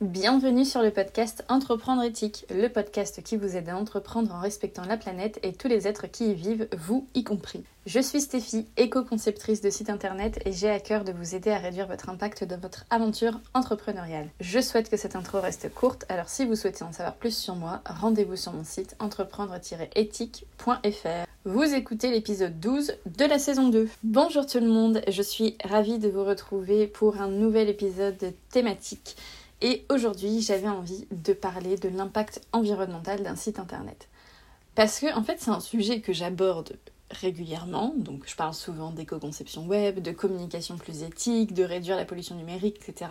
Bienvenue 0.00 0.64
sur 0.64 0.80
le 0.80 0.92
podcast 0.92 1.44
Entreprendre 1.48 2.04
éthique, 2.04 2.46
le 2.50 2.68
podcast 2.68 3.20
qui 3.24 3.36
vous 3.36 3.56
aide 3.56 3.68
à 3.68 3.76
entreprendre 3.76 4.32
en 4.32 4.38
respectant 4.38 4.84
la 4.84 4.96
planète 4.96 5.40
et 5.42 5.52
tous 5.52 5.66
les 5.66 5.88
êtres 5.88 6.06
qui 6.06 6.30
y 6.30 6.34
vivent, 6.34 6.68
vous 6.78 7.08
y 7.16 7.24
compris. 7.24 7.64
Je 7.84 7.98
suis 7.98 8.20
Stéphie, 8.20 8.68
éco-conceptrice 8.76 9.60
de 9.60 9.70
site 9.70 9.90
internet 9.90 10.38
et 10.46 10.52
j'ai 10.52 10.70
à 10.70 10.78
cœur 10.78 11.02
de 11.02 11.10
vous 11.10 11.34
aider 11.34 11.50
à 11.50 11.58
réduire 11.58 11.88
votre 11.88 12.10
impact 12.10 12.44
dans 12.44 12.60
votre 12.60 12.84
aventure 12.90 13.40
entrepreneuriale. 13.54 14.28
Je 14.38 14.60
souhaite 14.60 14.88
que 14.88 14.96
cette 14.96 15.16
intro 15.16 15.40
reste 15.40 15.68
courte, 15.74 16.04
alors 16.08 16.28
si 16.28 16.46
vous 16.46 16.54
souhaitez 16.54 16.84
en 16.84 16.92
savoir 16.92 17.16
plus 17.16 17.36
sur 17.36 17.56
moi, 17.56 17.82
rendez-vous 17.84 18.36
sur 18.36 18.52
mon 18.52 18.62
site 18.62 18.94
entreprendre-éthique.fr. 19.00 21.26
Vous 21.44 21.74
écoutez 21.74 22.12
l'épisode 22.12 22.60
12 22.60 22.94
de 23.06 23.24
la 23.24 23.40
saison 23.40 23.68
2. 23.68 23.88
Bonjour 24.04 24.46
tout 24.46 24.60
le 24.60 24.68
monde, 24.68 25.02
je 25.08 25.22
suis 25.22 25.56
ravie 25.64 25.98
de 25.98 26.08
vous 26.08 26.22
retrouver 26.22 26.86
pour 26.86 27.20
un 27.20 27.28
nouvel 27.28 27.68
épisode 27.68 28.32
thématique 28.50 29.16
et 29.60 29.84
aujourd'hui, 29.88 30.40
j'avais 30.40 30.68
envie 30.68 31.06
de 31.10 31.32
parler 31.32 31.76
de 31.76 31.88
l'impact 31.88 32.40
environnemental 32.52 33.22
d'un 33.22 33.36
site 33.36 33.58
internet. 33.58 34.08
Parce 34.74 35.00
que, 35.00 35.12
en 35.16 35.24
fait, 35.24 35.38
c'est 35.40 35.50
un 35.50 35.60
sujet 35.60 36.00
que 36.00 36.12
j'aborde 36.12 36.76
régulièrement, 37.10 37.94
donc 37.96 38.24
je 38.26 38.36
parle 38.36 38.54
souvent 38.54 38.90
d'éco-conception 38.90 39.66
web, 39.66 40.00
de 40.00 40.12
communication 40.12 40.76
plus 40.76 41.02
éthique, 41.02 41.54
de 41.54 41.64
réduire 41.64 41.96
la 41.96 42.04
pollution 42.04 42.36
numérique, 42.36 42.76
etc. 42.86 43.10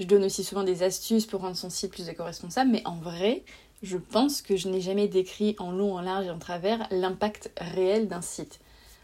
Je 0.00 0.06
donne 0.06 0.24
aussi 0.24 0.44
souvent 0.44 0.64
des 0.64 0.82
astuces 0.82 1.26
pour 1.26 1.40
rendre 1.40 1.56
son 1.56 1.70
site 1.70 1.92
plus 1.92 2.08
éco-responsable, 2.08 2.70
mais 2.70 2.82
en 2.84 2.96
vrai, 2.96 3.44
je 3.82 3.96
pense 3.96 4.42
que 4.42 4.56
je 4.56 4.68
n'ai 4.68 4.80
jamais 4.80 5.08
décrit 5.08 5.56
en 5.58 5.70
long, 5.70 5.94
en 5.94 6.00
large 6.00 6.26
et 6.26 6.30
en 6.30 6.38
travers 6.38 6.86
l'impact 6.90 7.50
réel 7.56 8.08
d'un 8.08 8.22
site. 8.22 8.60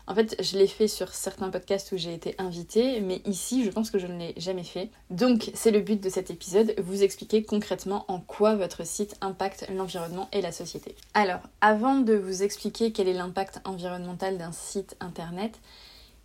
En 0.09 0.15
fait, 0.15 0.43
je 0.43 0.57
l'ai 0.57 0.67
fait 0.67 0.89
sur 0.89 1.12
certains 1.12 1.51
podcasts 1.51 1.93
où 1.93 1.98
j'ai 1.98 2.15
été 2.15 2.35
invitée, 2.39 3.03
mais 3.03 3.21
ici, 3.27 3.62
je 3.62 3.71
pense 3.71 3.91
que 3.91 3.99
je 3.99 4.07
ne 4.07 4.19
l'ai 4.19 4.33
jamais 4.39 4.65
fait. 4.65 4.89
Donc, 5.11 5.51
c'est 5.53 5.71
le 5.71 5.80
but 5.80 6.03
de 6.03 6.09
cet 6.09 6.30
épisode, 6.30 6.75
vous 6.79 7.03
expliquer 7.03 7.43
concrètement 7.43 8.07
en 8.09 8.19
quoi 8.19 8.57
votre 8.57 8.87
site 8.87 9.16
impacte 9.21 9.66
l'environnement 9.69 10.30
et 10.33 10.41
la 10.41 10.51
société. 10.51 10.95
Alors, 11.13 11.41
avant 11.60 11.97
de 11.97 12.15
vous 12.15 12.43
expliquer 12.43 12.91
quel 12.91 13.07
est 13.07 13.13
l'impact 13.13 13.60
environnemental 13.66 14.38
d'un 14.38 14.51
site 14.51 14.97
internet, 15.01 15.60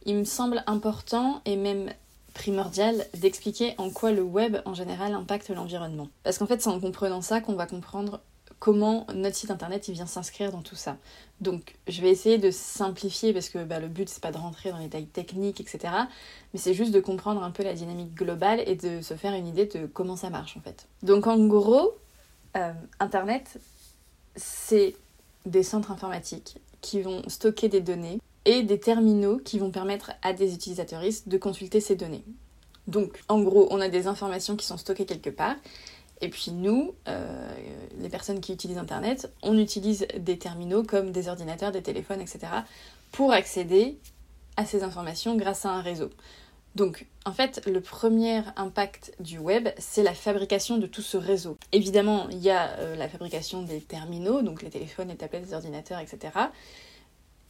il 0.06 0.16
me 0.16 0.24
semble 0.24 0.64
important 0.66 1.42
et 1.44 1.58
même 1.58 1.92
primordial 2.34 3.06
d'expliquer 3.16 3.76
en 3.78 3.90
quoi 3.90 4.14
le 4.14 4.24
web 4.24 4.60
en 4.64 4.74
général 4.74 5.14
impacte 5.14 5.50
l'environnement. 5.50 6.08
Parce 6.24 6.38
qu'en 6.38 6.48
fait, 6.48 6.62
c'est 6.62 6.70
en 6.70 6.80
comprenant 6.80 7.22
ça 7.22 7.42
qu'on 7.42 7.56
va 7.56 7.66
comprendre 7.66 8.22
comment 8.64 9.06
notre 9.14 9.36
site 9.36 9.52
internet 9.52 9.90
vient 9.90 10.06
s'inscrire 10.06 10.54
dans 10.54 10.62
tout 10.62 10.78
ça. 10.78 10.96
Donc 11.42 11.76
je 11.90 12.02
vais 12.02 12.10
essayer 12.10 12.38
de 12.38 12.50
simplifier 12.50 13.34
parce 13.34 13.50
que 13.50 13.62
bah, 13.62 13.82
le 13.82 13.90
but 13.90 14.08
c'est 14.08 14.24
pas 14.24 14.32
de 14.32 14.38
rentrer 14.38 14.72
dans 14.72 14.78
les 14.78 14.86
détails 14.86 15.06
techniques, 15.06 15.60
etc. 15.60 15.94
Mais 16.54 16.60
c'est 16.62 16.74
juste 16.74 16.94
de 16.94 17.02
comprendre 17.02 17.44
un 17.44 17.52
peu 17.52 17.62
la 17.64 17.74
dynamique 17.74 18.16
globale 18.16 18.64
et 18.66 18.76
de 18.76 19.02
se 19.02 19.16
faire 19.16 19.34
une 19.34 19.48
idée 19.48 19.66
de 19.66 19.86
comment 19.86 20.16
ça 20.16 20.30
marche 20.30 20.56
en 20.56 20.62
fait. 20.62 20.88
Donc 21.02 21.28
en 21.28 21.46
gros, 21.46 21.92
euh, 22.56 22.72
internet 23.02 23.60
c'est 24.38 24.96
des 25.46 25.64
centres 25.64 25.92
informatiques 25.92 26.58
qui 26.80 27.02
vont 27.02 27.22
stocker 27.28 27.68
des 27.68 27.82
données 27.82 28.22
et 28.46 28.64
des 28.64 28.80
terminaux 28.80 29.40
qui 29.40 29.60
vont 29.60 29.72
permettre 29.72 30.14
à 30.22 30.32
des 30.32 30.54
utilisateurs 30.54 31.02
de 31.02 31.38
consulter 31.38 31.82
ces 31.82 31.98
données. 31.98 32.24
Donc 32.88 33.24
en 33.28 33.42
gros, 33.42 33.68
on 33.72 33.82
a 33.82 33.90
des 33.90 34.08
informations 34.08 34.56
qui 34.56 34.66
sont 34.66 34.78
stockées 34.78 35.06
quelque 35.06 35.30
part 35.30 35.56
et 36.24 36.30
puis 36.30 36.52
nous, 36.52 36.96
euh, 37.10 37.54
les 38.00 38.08
personnes 38.08 38.40
qui 38.40 38.54
utilisent 38.54 38.78
Internet, 38.78 39.30
on 39.42 39.58
utilise 39.58 40.08
des 40.18 40.38
terminaux 40.38 40.82
comme 40.82 41.12
des 41.12 41.28
ordinateurs, 41.28 41.74
des 41.74 41.84
téléphones, 41.84 42.22
etc. 42.22 42.48
pour 43.12 43.34
accéder 43.34 43.98
à 44.56 44.66
ces 44.66 44.84
informations 44.84 45.36
grâce 45.36 45.66
à 45.66 45.72
un 45.72 45.82
réseau. 45.82 46.10
Donc, 46.76 47.08
en 47.26 47.34
fait, 47.34 47.62
le 47.68 47.82
premier 47.82 48.42
impact 48.56 49.14
du 49.20 49.38
web, 49.38 49.68
c'est 49.78 50.02
la 50.02 50.14
fabrication 50.14 50.78
de 50.78 50.88
tout 50.88 51.02
ce 51.02 51.18
réseau. 51.18 51.58
Évidemment, 51.74 52.30
il 52.30 52.40
y 52.40 52.50
a 52.50 52.70
euh, 52.80 52.96
la 52.96 53.10
fabrication 53.10 53.62
des 53.62 53.82
terminaux, 53.82 54.42
donc 54.42 54.62
les 54.64 54.70
téléphones, 54.70 55.10
les 55.10 55.18
tablettes, 55.18 55.48
les 55.48 55.54
ordinateurs, 55.54 56.00
etc. 56.00 56.34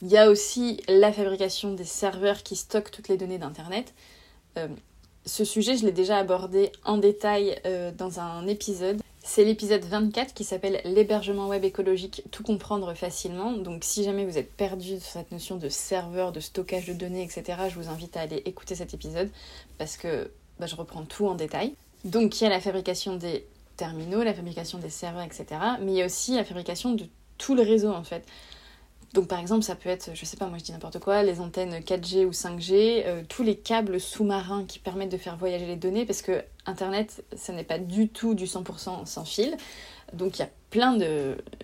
Il 0.02 0.08
y 0.08 0.18
a 0.18 0.32
aussi 0.32 0.82
la 0.88 1.14
fabrication 1.14 1.76
des 1.76 1.86
serveurs 1.86 2.42
qui 2.42 2.56
stockent 2.56 2.90
toutes 2.90 3.08
les 3.08 3.18
données 3.18 3.38
d'Internet. 3.38 3.94
Euh, 4.58 4.68
ce 5.26 5.46
sujet, 5.46 5.78
je 5.78 5.86
l'ai 5.86 5.92
déjà 5.92 6.18
abordé 6.18 6.72
en 6.84 6.98
détail 6.98 7.60
euh, 7.66 7.92
dans 7.92 8.20
un 8.20 8.48
épisode. 8.48 9.02
C'est 9.24 9.46
l'épisode 9.46 9.84
24 9.86 10.34
qui 10.34 10.44
s'appelle 10.44 10.82
L'hébergement 10.84 11.48
web 11.48 11.64
écologique, 11.64 12.24
tout 12.32 12.44
comprendre 12.44 12.94
facilement. 12.94 13.54
Donc 13.54 13.86
si 13.86 14.04
jamais 14.04 14.26
vous 14.26 14.38
êtes 14.38 14.52
perdu 14.52 15.00
sur 15.00 15.14
cette 15.14 15.32
notion 15.32 15.56
de 15.56 15.70
serveur, 15.70 16.34
de 16.34 16.42
stockage 16.42 16.88
de 16.88 16.94
données, 16.94 17.24
etc., 17.24 17.58
je 17.70 17.76
vous 17.76 17.88
invite 17.88 18.18
à 18.18 18.22
aller 18.22 18.42
écouter 18.46 18.76
cet 18.76 18.94
épisode 18.94 19.30
parce 19.78 19.96
que 19.96 20.30
bah, 20.60 20.66
je 20.66 20.76
reprends 20.76 21.04
tout 21.04 21.26
en 21.26 21.36
détail. 21.36 21.74
Donc 22.04 22.42
il 22.42 22.44
y 22.44 22.48
a 22.48 22.50
la 22.50 22.60
fabrication 22.60 23.16
des 23.16 23.46
terminaux, 23.78 24.24
la 24.24 24.34
fabrication 24.34 24.78
des 24.78 24.90
serveurs, 24.90 25.24
etc. 25.24 25.46
Mais 25.82 25.94
il 25.94 25.98
y 25.98 26.02
a 26.02 26.06
aussi 26.06 26.36
la 26.36 26.44
fabrication 26.44 26.92
de 26.92 27.06
tout 27.38 27.56
le 27.56 27.64
réseau 27.64 27.92
en 27.92 28.04
fait. 28.04 28.26
Donc 29.14 29.28
par 29.28 29.40
exemple, 29.40 29.64
ça 29.64 29.76
peut 29.76 29.90
être, 29.90 30.10
je 30.16 30.26
sais 30.26 30.38
pas, 30.38 30.48
moi 30.48 30.58
je 30.58 30.64
dis 30.64 30.72
n'importe 30.72 30.98
quoi, 31.00 31.22
les 31.22 31.40
antennes 31.40 31.80
4G 31.80 32.26
ou 32.26 32.32
5G, 32.32 33.04
euh, 33.06 33.22
tous 33.30 33.44
les 33.44 33.56
câbles 33.56 34.00
sous-marins 34.00 34.66
qui 34.66 34.80
permettent 34.80 35.12
de 35.12 35.18
faire 35.18 35.38
voyager 35.38 35.68
les 35.68 35.76
données, 35.76 36.06
parce 36.06 36.24
que 36.24 36.44
Internet, 36.66 37.24
ce 37.38 37.52
n'est 37.52 37.64
pas 37.64 37.78
du 37.78 38.10
tout 38.10 38.34
du 38.34 38.46
100% 38.46 39.06
sans 39.06 39.26
fil. 39.26 39.56
Donc 40.14 40.38
il 40.38 40.42
y 40.42 40.46
a 40.46 40.50
plein 40.72 40.98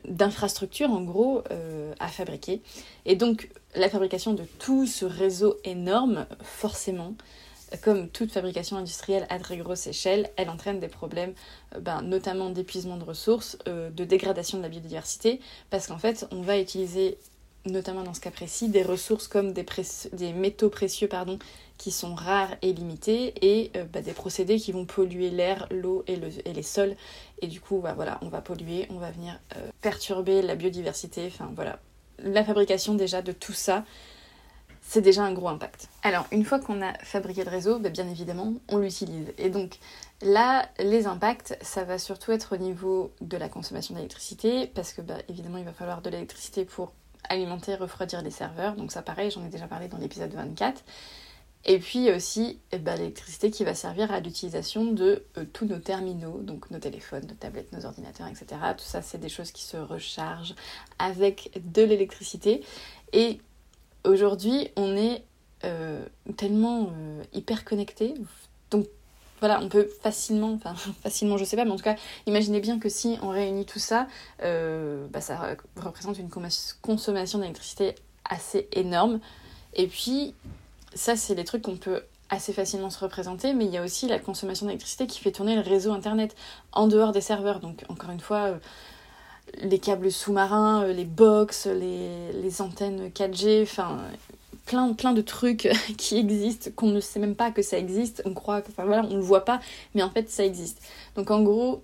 d'infrastructures 0.06 0.92
en 0.92 1.02
gros 1.02 1.44
euh, 1.52 1.94
à 2.00 2.08
fabriquer. 2.08 2.62
Et 3.06 3.16
donc 3.16 3.50
la 3.74 3.90
fabrication 3.90 4.34
de 4.34 4.44
tout 4.59 4.86
ce 4.86 5.06
réseau 5.06 5.58
énorme, 5.64 6.28
forcément, 6.44 7.16
comme 7.84 8.09
toute 8.09 8.32
fabrication 8.32 8.78
industrielle 8.78 9.26
à 9.30 9.40
très 9.40 9.58
grosse 9.58 9.88
échelle, 9.88 10.30
elle 10.38 10.50
entraîne 10.50 10.80
des 10.80 10.88
problèmes, 10.88 11.34
euh, 11.76 11.80
ben, 11.80 12.04
notamment 12.04 12.52
d'épuisement 12.52 12.98
de 12.98 13.04
ressources, 13.04 13.58
de 13.66 14.04
dégradation 14.04 14.59
de 14.59 14.64
la 14.64 14.70
biodiversité, 14.70 15.40
parce 15.72 15.88
qu'en 15.88 15.98
fait, 15.98 16.28
on 16.32 16.42
va 16.42 16.59
utiliser 16.59 17.18
notamment 17.72 18.03
dans 18.03 18.13
ce 18.13 18.19
cas 18.19 18.31
précis, 18.31 18.69
des 18.69 18.84
ressources 18.84 19.28
comme 19.28 19.53
des, 19.53 20.34
métaux 20.34 20.69
précieux 20.69 21.07
pardon, 21.07 21.40
qui 21.78 21.91
sont 21.91 22.16
rares 22.16 22.56
et 22.62 22.74
limités 22.74 23.34
et 23.41 23.72
euh, 23.75 23.85
bah, 23.85 24.02
des 24.02 24.13
procédés 24.13 24.57
qui 24.57 24.72
vont 24.72 24.85
polluer 24.85 25.30
l'air, 25.30 25.68
l'eau 25.72 26.03
et, 26.08 26.19
et, 26.46 26.53
les 26.53 26.63
sols. 26.63 26.96
Et 27.41 27.47
du 27.47 27.62
coup, 27.62 27.79
bah, 27.79 27.94
voilà, 27.96 28.19
on 28.22 28.29
va 28.29 28.41
polluer, 28.41 28.88
on 28.90 28.97
va 28.97 29.12
venir 29.12 29.40
euh, 29.56 29.69
perturber 29.81 30.41
la 30.41 30.56
biodiversité. 30.56 31.28
Enfin 31.28 31.52
voilà, 31.56 31.79
la 32.19 32.44
fabrication 32.44 32.96
déjà 32.96 33.22
de 33.22 33.31
tout 33.31 33.53
ça, 33.53 33.85
c'est 34.90 35.02
déjà 35.02 35.24
un 35.24 35.34
gros 35.34 35.50
impact. 35.50 35.88
Alors, 36.02 36.25
une 36.31 36.44
fois 36.44 36.59
qu'on 36.59 36.81
a 36.81 36.94
fabriqué 37.03 37.44
le 37.44 37.52
réseau, 37.52 37.78
bah, 37.78 37.90
bien 37.90 38.08
évidemment, 38.08 38.53
on 38.69 38.78
l'utilise. 38.78 39.28
Et 39.38 39.50
donc 39.50 39.78
là, 40.22 40.68
les 40.79 41.06
impacts, 41.06 41.58
ça 41.62 41.84
va 41.84 42.00
surtout 42.00 42.31
être 42.31 42.56
au 42.56 42.58
niveau 42.58 43.12
de 43.22 43.38
la 43.38 43.50
consommation 43.50 43.94
d'électricité, 43.94 44.66
parce 44.66 44.94
que 44.94 45.02
évidemment, 45.28 45.59
il 45.59 45.66
va 45.66 45.74
falloir 45.74 46.02
de 46.02 46.09
l'électricité 46.09 46.66
pour 46.66 46.94
alimenter, 47.28 47.75
refroidir 47.75 48.22
les 48.22 48.31
serveurs. 48.31 48.75
Donc 48.75 48.91
ça 48.91 49.02
pareil, 49.02 49.31
j'en 49.31 49.46
ai 49.46 49.50
déjà 49.50 49.68
parlé 49.68 49.88
dans 49.88 49.97
l'épisode 49.97 50.34
24. 50.34 50.84
Et 51.66 51.80
puis 51.80 52.09
aussi 52.12 52.59
eh 52.72 52.78
ben, 52.78 52.96
l'électricité 52.96 53.52
qui 53.52 53.66
va 53.66 53.75
servir 53.75 54.12
à 54.12 54.22
l'utilisation 54.22 54.85
de 54.85 55.25
euh, 55.38 55.44
tous 55.52 55.66
nos 55.66 55.79
terminaux, 55.79 56.40
donc 56.41 56.72
nos 56.72 56.79
téléphones, 56.79 57.25
nos 57.28 57.35
tablettes, 57.35 57.74
nos 57.74 57.85
ordinateurs, 57.85 58.28
etc. 58.28 58.46
Tout 58.78 58.85
ça, 58.85 59.02
c'est 59.02 59.18
des 59.18 59.29
choses 59.29 59.52
qui 59.52 59.63
se 59.63 59.75
rechargent 59.75 60.56
avec 61.00 61.52
de 61.62 61.84
l'électricité. 61.84 62.63
Et 63.12 63.40
aujourd'hui, 64.06 64.69
on 64.78 64.96
est 64.96 65.24
euh, 65.66 66.06
tellement 66.38 66.91
euh, 66.94 67.24
hyper 67.34 67.66
connecté. 67.66 68.13
Voilà, 69.40 69.62
on 69.62 69.70
peut 69.70 69.90
facilement, 70.02 70.54
enfin 70.54 70.76
facilement 71.04 71.38
je 71.38 71.46
sais 71.46 71.56
pas, 71.56 71.66
mais 71.66 71.72
en 71.72 71.78
tout 71.78 71.84
cas, 71.84 71.96
imaginez 72.26 72.60
bien 72.60 72.80
que 72.80 72.90
si 72.90 73.18
on 73.22 73.30
réunit 73.30 73.66
tout 73.66 73.80
ça, 73.80 74.08
euh, 74.44 75.08
bah, 75.12 75.22
ça 75.22 75.56
représente 75.78 76.18
une 76.18 76.30
consommation 76.82 77.40
d'électricité 77.40 77.96
assez 78.30 78.68
énorme. 78.74 79.20
Et 79.76 79.88
puis, 79.88 80.34
ça 80.94 81.16
c'est 81.16 81.36
les 81.36 81.44
trucs 81.44 81.62
qu'on 81.62 81.78
peut 81.78 82.02
assez 82.30 82.54
facilement 82.54 82.90
se 82.90 83.00
représenter, 83.00 83.54
mais 83.54 83.66
il 83.66 83.72
y 83.72 83.78
a 83.78 83.84
aussi 83.84 84.08
la 84.08 84.20
consommation 84.20 84.68
d'électricité 84.68 85.08
qui 85.08 85.20
fait 85.20 85.32
tourner 85.32 85.56
le 85.56 85.62
réseau 85.62 85.92
Internet 85.92 86.36
en 86.72 86.88
dehors 86.88 87.12
des 87.12 87.22
serveurs. 87.22 87.59
Donc 87.59 87.84
encore 87.90 88.12
une 88.12 88.20
fois, 88.20 88.50
euh, 88.50 88.58
les 89.62 89.80
câbles 89.80 90.12
sous-marins, 90.12 90.84
euh, 90.84 90.94
les 90.94 91.06
box, 91.06 91.66
les, 91.66 92.32
les 92.34 92.62
antennes 92.62 93.09
4G, 93.09 93.64
enfin 93.64 94.00
plein, 94.70 94.94
plein 94.94 95.14
de 95.14 95.22
trucs 95.22 95.68
qui 95.98 96.18
existent, 96.18 96.70
qu'on 96.76 96.90
ne 96.92 97.00
sait 97.00 97.20
même 97.20 97.36
pas 97.36 97.52
que 97.52 97.64
ça 97.64 97.78
existe, 97.78 98.22
on 98.24 98.34
croit, 98.34 98.62
enfin 98.68 98.86
voilà, 98.86 99.04
on 99.10 99.16
le 99.16 99.22
voit 99.22 99.44
pas, 99.44 99.60
mais 99.96 100.04
en 100.04 100.12
fait 100.12 100.30
ça 100.30 100.46
existe. 100.46 100.82
Donc 101.16 101.32
en 101.32 101.42
gros, 101.42 101.84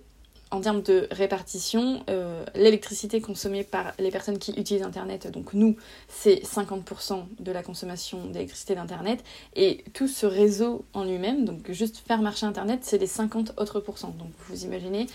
en 0.52 0.60
termes 0.60 0.82
de 0.82 1.08
répartition, 1.10 2.04
euh, 2.08 2.44
l'électricité 2.54 3.20
consommée 3.20 3.64
par 3.64 3.92
les 3.98 4.12
personnes 4.12 4.38
qui 4.38 4.52
utilisent 4.52 4.84
Internet, 4.84 5.26
donc 5.32 5.52
nous, 5.52 5.76
c'est 6.08 6.44
50% 6.44 7.24
de 7.40 7.50
la 7.50 7.64
consommation 7.64 8.26
d'électricité 8.26 8.76
d'Internet, 8.76 9.24
et 9.56 9.82
tout 9.92 10.06
ce 10.06 10.24
réseau 10.24 10.84
en 10.94 11.02
lui-même, 11.02 11.44
donc 11.44 11.68
juste 11.72 12.04
faire 12.06 12.22
marcher 12.22 12.46
Internet, 12.46 12.80
c'est 12.82 12.98
les 12.98 13.08
50 13.08 13.54
autres 13.56 13.80
pourcents. 13.80 14.14
Donc 14.16 14.30
vous 14.48 14.64
imaginez 14.64 15.08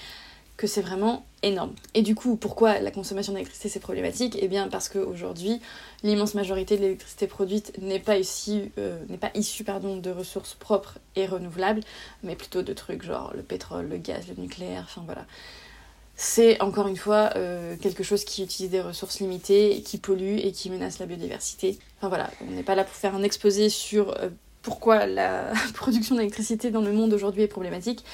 que 0.61 0.67
c'est 0.67 0.81
vraiment 0.81 1.25
énorme. 1.41 1.73
Et 1.95 2.03
du 2.03 2.13
coup, 2.13 2.35
pourquoi 2.35 2.77
la 2.77 2.91
consommation 2.91 3.33
d'électricité 3.33 3.67
c'est 3.67 3.79
problématique? 3.79 4.37
Eh 4.39 4.47
bien 4.47 4.67
parce 4.67 4.89
qu'aujourd'hui, 4.89 5.59
l'immense 6.03 6.35
majorité 6.35 6.77
de 6.77 6.83
l'électricité 6.83 7.25
produite 7.25 7.73
n'est 7.81 7.99
pas, 7.99 8.19
issue, 8.19 8.71
euh, 8.77 9.03
n'est 9.09 9.17
pas 9.17 9.31
issue 9.33 9.63
de 9.63 10.11
ressources 10.11 10.53
propres 10.53 10.99
et 11.15 11.25
renouvelables, 11.25 11.81
mais 12.21 12.35
plutôt 12.35 12.61
de 12.61 12.73
trucs 12.73 13.01
genre 13.01 13.33
le 13.35 13.41
pétrole, 13.41 13.89
le 13.89 13.97
gaz, 13.97 14.27
le 14.27 14.39
nucléaire, 14.39 14.83
enfin 14.85 15.01
voilà. 15.03 15.25
C'est 16.15 16.61
encore 16.61 16.87
une 16.87 16.95
fois 16.95 17.31
euh, 17.35 17.75
quelque 17.77 18.03
chose 18.03 18.23
qui 18.23 18.43
utilise 18.43 18.69
des 18.69 18.81
ressources 18.81 19.19
limitées, 19.19 19.81
qui 19.83 19.97
pollue 19.97 20.37
et 20.37 20.51
qui 20.51 20.69
menace 20.69 20.99
la 20.99 21.07
biodiversité. 21.07 21.79
Enfin 21.97 22.09
voilà, 22.09 22.29
on 22.47 22.51
n'est 22.51 22.61
pas 22.61 22.75
là 22.75 22.83
pour 22.83 22.93
faire 22.93 23.15
un 23.15 23.23
exposé 23.23 23.69
sur 23.69 24.11
euh, 24.11 24.29
pourquoi 24.61 25.07
la 25.07 25.53
production 25.73 26.13
d'électricité 26.17 26.69
dans 26.69 26.81
le 26.81 26.91
monde 26.91 27.13
aujourd'hui 27.13 27.41
est 27.41 27.47
problématique. 27.47 28.05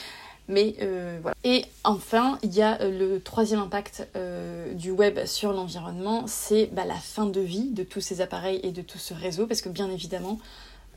Mais 0.48 0.76
euh, 0.82 1.20
voilà. 1.22 1.36
Et 1.44 1.66
enfin, 1.84 2.40
il 2.42 2.54
y 2.54 2.62
a 2.62 2.82
euh, 2.82 3.16
le 3.16 3.20
troisième 3.20 3.60
impact 3.60 4.08
euh, 4.16 4.74
du 4.74 4.92
web 4.92 5.26
sur 5.26 5.52
l'environnement, 5.52 6.26
c'est 6.28 6.68
bah, 6.72 6.86
la 6.86 6.96
fin 6.96 7.26
de 7.26 7.42
vie 7.42 7.70
de 7.72 7.84
tous 7.84 8.02
ces 8.02 8.22
appareils 8.22 8.60
et 8.64 8.72
de 8.72 8.82
tout 8.82 8.98
ce 8.98 9.14
réseau, 9.14 9.46
parce 9.46 9.62
que 9.62 9.70
bien 9.70 9.90
évidemment, 9.92 10.40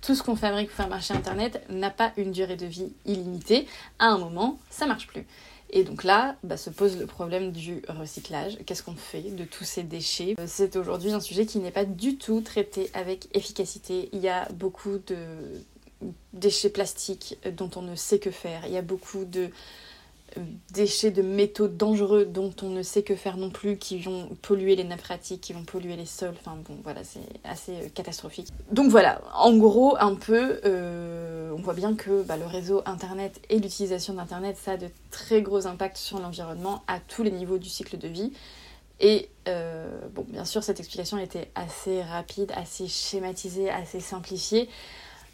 tout 0.03 0.15
ce 0.15 0.23
qu'on 0.23 0.37
fabrique 0.37 0.69
pour 0.69 0.77
faire 0.77 0.89
marcher 0.89 1.15
Internet 1.15 1.63
n'a 1.69 1.91
pas 1.91 2.13
une 2.17 2.33
durée 2.33 2.57
de 2.57 2.67
vie 2.67 2.93
illimitée. 3.07 3.67
À 3.99 4.07
un 4.07 4.19
moment, 4.19 4.59
ça 4.71 4.87
marche 4.87 5.07
plus. 5.07 5.27
Et 5.73 5.85
donc 5.85 6.05
là, 6.05 6.37
bah, 6.43 6.57
se 6.57 6.71
pose 6.71 6.99
le 6.99 7.07
problème 7.07 7.53
du 7.53 7.83
recyclage. 7.89 8.59
Qu'est-ce 8.67 8.83
qu'on 8.83 8.95
fait 8.95 9.23
de 9.23 9.45
tous 9.45 9.65
ces 9.65 9.83
déchets? 9.83 10.35
C'est 10.47 10.77
aujourd'hui 10.77 11.13
un 11.13 11.21
sujet 11.21 11.47
qui 11.47 11.59
n'est 11.59 11.71
pas 11.71 11.85
du 11.85 12.17
tout 12.17 12.41
traité 12.41 12.91
avec 12.95 13.29
efficacité. 13.37 14.09
Il 14.13 14.21
y 14.21 14.29
a 14.29 14.49
beaucoup 14.53 14.99
de 15.07 15.17
déchets 16.33 16.71
plastiques 16.71 17.39
dont 17.57 17.71
on 17.77 17.83
ne 17.83 17.95
sait 17.95 18.19
que 18.19 18.31
faire. 18.31 18.63
Il 18.67 18.73
y 18.73 18.77
a 18.77 18.83
beaucoup 18.83 19.25
de 19.25 19.51
euh, 20.37 20.41
déchets 20.73 21.11
de 21.11 21.23
métaux 21.23 21.67
dangereux 21.67 22.25
dont 22.25 22.55
on 22.63 22.69
ne 22.69 22.83
sait 22.83 23.03
que 23.03 23.17
faire 23.17 23.37
non 23.37 23.51
plus, 23.51 23.77
qui 23.77 23.99
vont 23.99 24.29
polluer 24.43 24.77
les 24.77 24.85
nappes 24.85 25.01
phréatiques, 25.01 25.41
qui 25.41 25.53
vont 25.53 25.65
polluer 25.65 25.97
les 25.97 26.07
sols. 26.07 26.35
Enfin 26.41 26.57
bon, 26.69 26.77
voilà, 26.85 27.03
c'est 27.03 27.21
assez 27.43 27.73
euh, 27.73 27.89
catastrophique. 27.93 28.49
Donc 28.71 28.91
voilà, 28.91 29.21
en 29.35 29.57
gros, 29.57 29.97
un 29.99 30.15
peu, 30.15 30.61
euh, 30.65 31.51
on 31.57 31.61
voit 31.61 31.75
bien 31.75 31.95
que 31.95 32.23
bah, 32.23 32.37
le 32.37 32.47
réseau 32.47 32.83
Internet 32.87 33.41
et 33.51 33.59
l'utilisation 33.59 34.15
d'Internet, 34.15 34.57
ça 34.57 34.73
a 34.73 34.77
de 34.77 34.89
très 35.11 35.43
gros 35.43 35.67
impacts 35.67 35.97
sur 35.97 36.21
l'environnement 36.21 36.83
à 36.87 37.01
tous 37.01 37.25
les 37.25 37.33
niveaux 37.33 37.59
du 37.59 37.69
cycle 37.69 37.99
de 37.99 38.09
vie. 38.09 38.33
Et 39.01 39.31
bon, 40.15 40.27
bien 40.29 40.45
sûr, 40.45 40.63
cette 40.63 40.79
explication 40.79 41.17
était 41.17 41.51
assez 41.55 42.03
rapide, 42.03 42.53
assez 42.55 42.87
schématisée, 42.87 43.71
assez 43.71 43.99
simplifiée. 43.99 44.69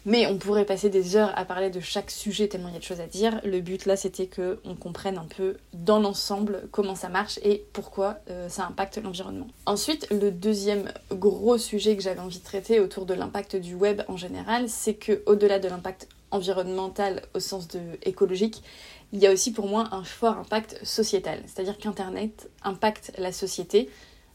Mais 0.07 0.25
on 0.25 0.37
pourrait 0.37 0.63
passer 0.63 0.89
des 0.89 1.17
heures 1.17 1.37
à 1.37 1.43
parler 1.43 1.69
de 1.69 1.81
chaque 1.81 2.11
sujet 2.11 2.47
tellement 2.47 2.69
il 2.69 2.73
y 2.73 2.77
a 2.77 2.79
de 2.79 2.83
choses 2.83 3.01
à 3.01 3.07
dire. 3.07 3.41
Le 3.43 3.59
but 3.59 3.85
là 3.85 3.97
c'était 3.97 4.27
que 4.27 4.57
on 4.63 4.73
comprenne 4.73 5.17
un 5.17 5.25
peu 5.25 5.57
dans 5.73 5.99
l'ensemble 5.99 6.69
comment 6.71 6.95
ça 6.95 7.09
marche 7.09 7.39
et 7.43 7.65
pourquoi 7.73 8.19
euh, 8.29 8.47
ça 8.47 8.65
impacte 8.65 8.97
l'environnement. 9.03 9.47
Ensuite, 9.65 10.07
le 10.09 10.31
deuxième 10.31 10.93
gros 11.11 11.57
sujet 11.57 11.97
que 11.97 12.01
j'avais 12.01 12.21
envie 12.21 12.39
de 12.39 12.43
traiter 12.43 12.79
autour 12.79 13.05
de 13.05 13.13
l'impact 13.13 13.57
du 13.57 13.75
web 13.75 14.01
en 14.07 14.15
général, 14.15 14.69
c'est 14.69 14.93
que 14.93 15.21
au-delà 15.25 15.59
de 15.59 15.67
l'impact 15.67 16.07
environnemental 16.31 17.23
au 17.33 17.41
sens 17.41 17.67
de 17.67 17.81
écologique, 18.03 18.63
il 19.11 19.19
y 19.19 19.27
a 19.27 19.33
aussi 19.33 19.51
pour 19.51 19.67
moi 19.67 19.89
un 19.91 20.05
fort 20.05 20.37
impact 20.37 20.79
sociétal. 20.85 21.41
C'est-à-dire 21.47 21.77
qu'Internet 21.77 22.49
impacte 22.63 23.11
la 23.17 23.33
société 23.33 23.89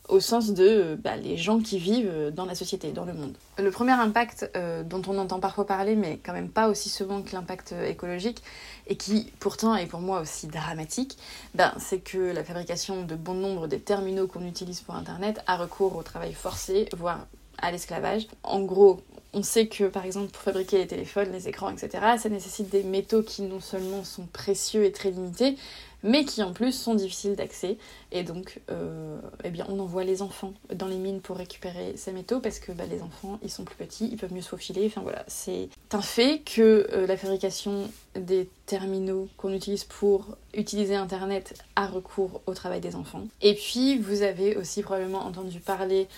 au 0.08 0.20
sens 0.20 0.52
de 0.52 0.66
euh, 0.66 0.96
bah, 0.96 1.16
les 1.16 1.36
gens 1.36 1.60
qui 1.60 1.78
vivent 1.78 2.10
euh, 2.10 2.30
dans 2.30 2.44
la 2.44 2.54
société, 2.54 2.92
dans 2.92 3.04
le 3.04 3.12
monde. 3.12 3.34
Le 3.58 3.70
premier 3.70 3.92
impact 3.92 4.50
euh, 4.56 4.82
dont 4.82 5.02
on 5.06 5.18
entend 5.18 5.40
parfois 5.40 5.66
parler, 5.66 5.96
mais 5.96 6.18
quand 6.22 6.32
même 6.32 6.48
pas 6.48 6.68
aussi 6.68 6.88
souvent 6.88 7.22
que 7.22 7.32
l'impact 7.32 7.74
écologique, 7.86 8.42
et 8.88 8.96
qui 8.96 9.32
pourtant 9.38 9.76
est 9.76 9.86
pour 9.86 10.00
moi 10.00 10.20
aussi 10.20 10.48
dramatique, 10.48 11.16
ben, 11.54 11.72
c'est 11.78 12.00
que 12.00 12.18
la 12.18 12.42
fabrication 12.42 13.04
de 13.04 13.14
bon 13.14 13.34
nombre 13.34 13.68
des 13.68 13.78
terminaux 13.78 14.26
qu'on 14.26 14.46
utilise 14.46 14.80
pour 14.80 14.96
Internet 14.96 15.40
a 15.46 15.56
recours 15.56 15.96
au 15.96 16.02
travail 16.02 16.32
forcé, 16.32 16.88
voire 16.96 17.26
à 17.58 17.70
l'esclavage. 17.70 18.26
En 18.42 18.60
gros, 18.60 19.00
on 19.32 19.42
sait 19.42 19.66
que 19.66 19.84
par 19.84 20.04
exemple 20.04 20.30
pour 20.32 20.42
fabriquer 20.42 20.78
les 20.78 20.86
téléphones, 20.86 21.30
les 21.32 21.48
écrans, 21.48 21.70
etc., 21.70 21.90
ça 22.18 22.28
nécessite 22.28 22.70
des 22.70 22.82
métaux 22.82 23.22
qui 23.22 23.42
non 23.42 23.60
seulement 23.60 24.04
sont 24.04 24.26
précieux 24.26 24.84
et 24.84 24.92
très 24.92 25.10
limités, 25.10 25.56
mais 26.02 26.24
qui 26.24 26.42
en 26.42 26.52
plus 26.52 26.72
sont 26.72 26.94
difficiles 26.94 27.36
d'accès. 27.36 27.76
Et 28.10 28.22
donc, 28.22 28.60
euh, 28.70 29.20
eh 29.44 29.50
on 29.68 29.78
envoie 29.78 30.04
les 30.04 30.22
enfants 30.22 30.52
dans 30.74 30.86
les 30.86 30.96
mines 30.96 31.20
pour 31.20 31.36
récupérer 31.36 31.94
ces 31.96 32.12
métaux 32.12 32.40
parce 32.40 32.58
que 32.58 32.72
bah, 32.72 32.84
les 32.88 33.02
enfants, 33.02 33.38
ils 33.42 33.50
sont 33.50 33.64
plus 33.64 33.76
petits, 33.76 34.08
ils 34.10 34.16
peuvent 34.16 34.32
mieux 34.32 34.42
se 34.42 34.48
faufiler. 34.48 34.86
Enfin 34.86 35.02
voilà, 35.02 35.24
c'est 35.28 35.68
un 35.92 36.02
fait 36.02 36.40
que 36.40 36.88
euh, 36.92 37.06
la 37.06 37.16
fabrication 37.16 37.88
des 38.16 38.48
terminaux 38.66 39.28
qu'on 39.36 39.52
utilise 39.52 39.84
pour 39.84 40.36
utiliser 40.54 40.96
Internet 40.96 41.54
a 41.76 41.86
recours 41.86 42.42
au 42.46 42.54
travail 42.54 42.80
des 42.80 42.96
enfants. 42.96 43.24
Et 43.40 43.54
puis, 43.54 43.98
vous 43.98 44.22
avez 44.22 44.56
aussi 44.56 44.82
probablement 44.82 45.24
entendu 45.24 45.60
parler 45.60 46.08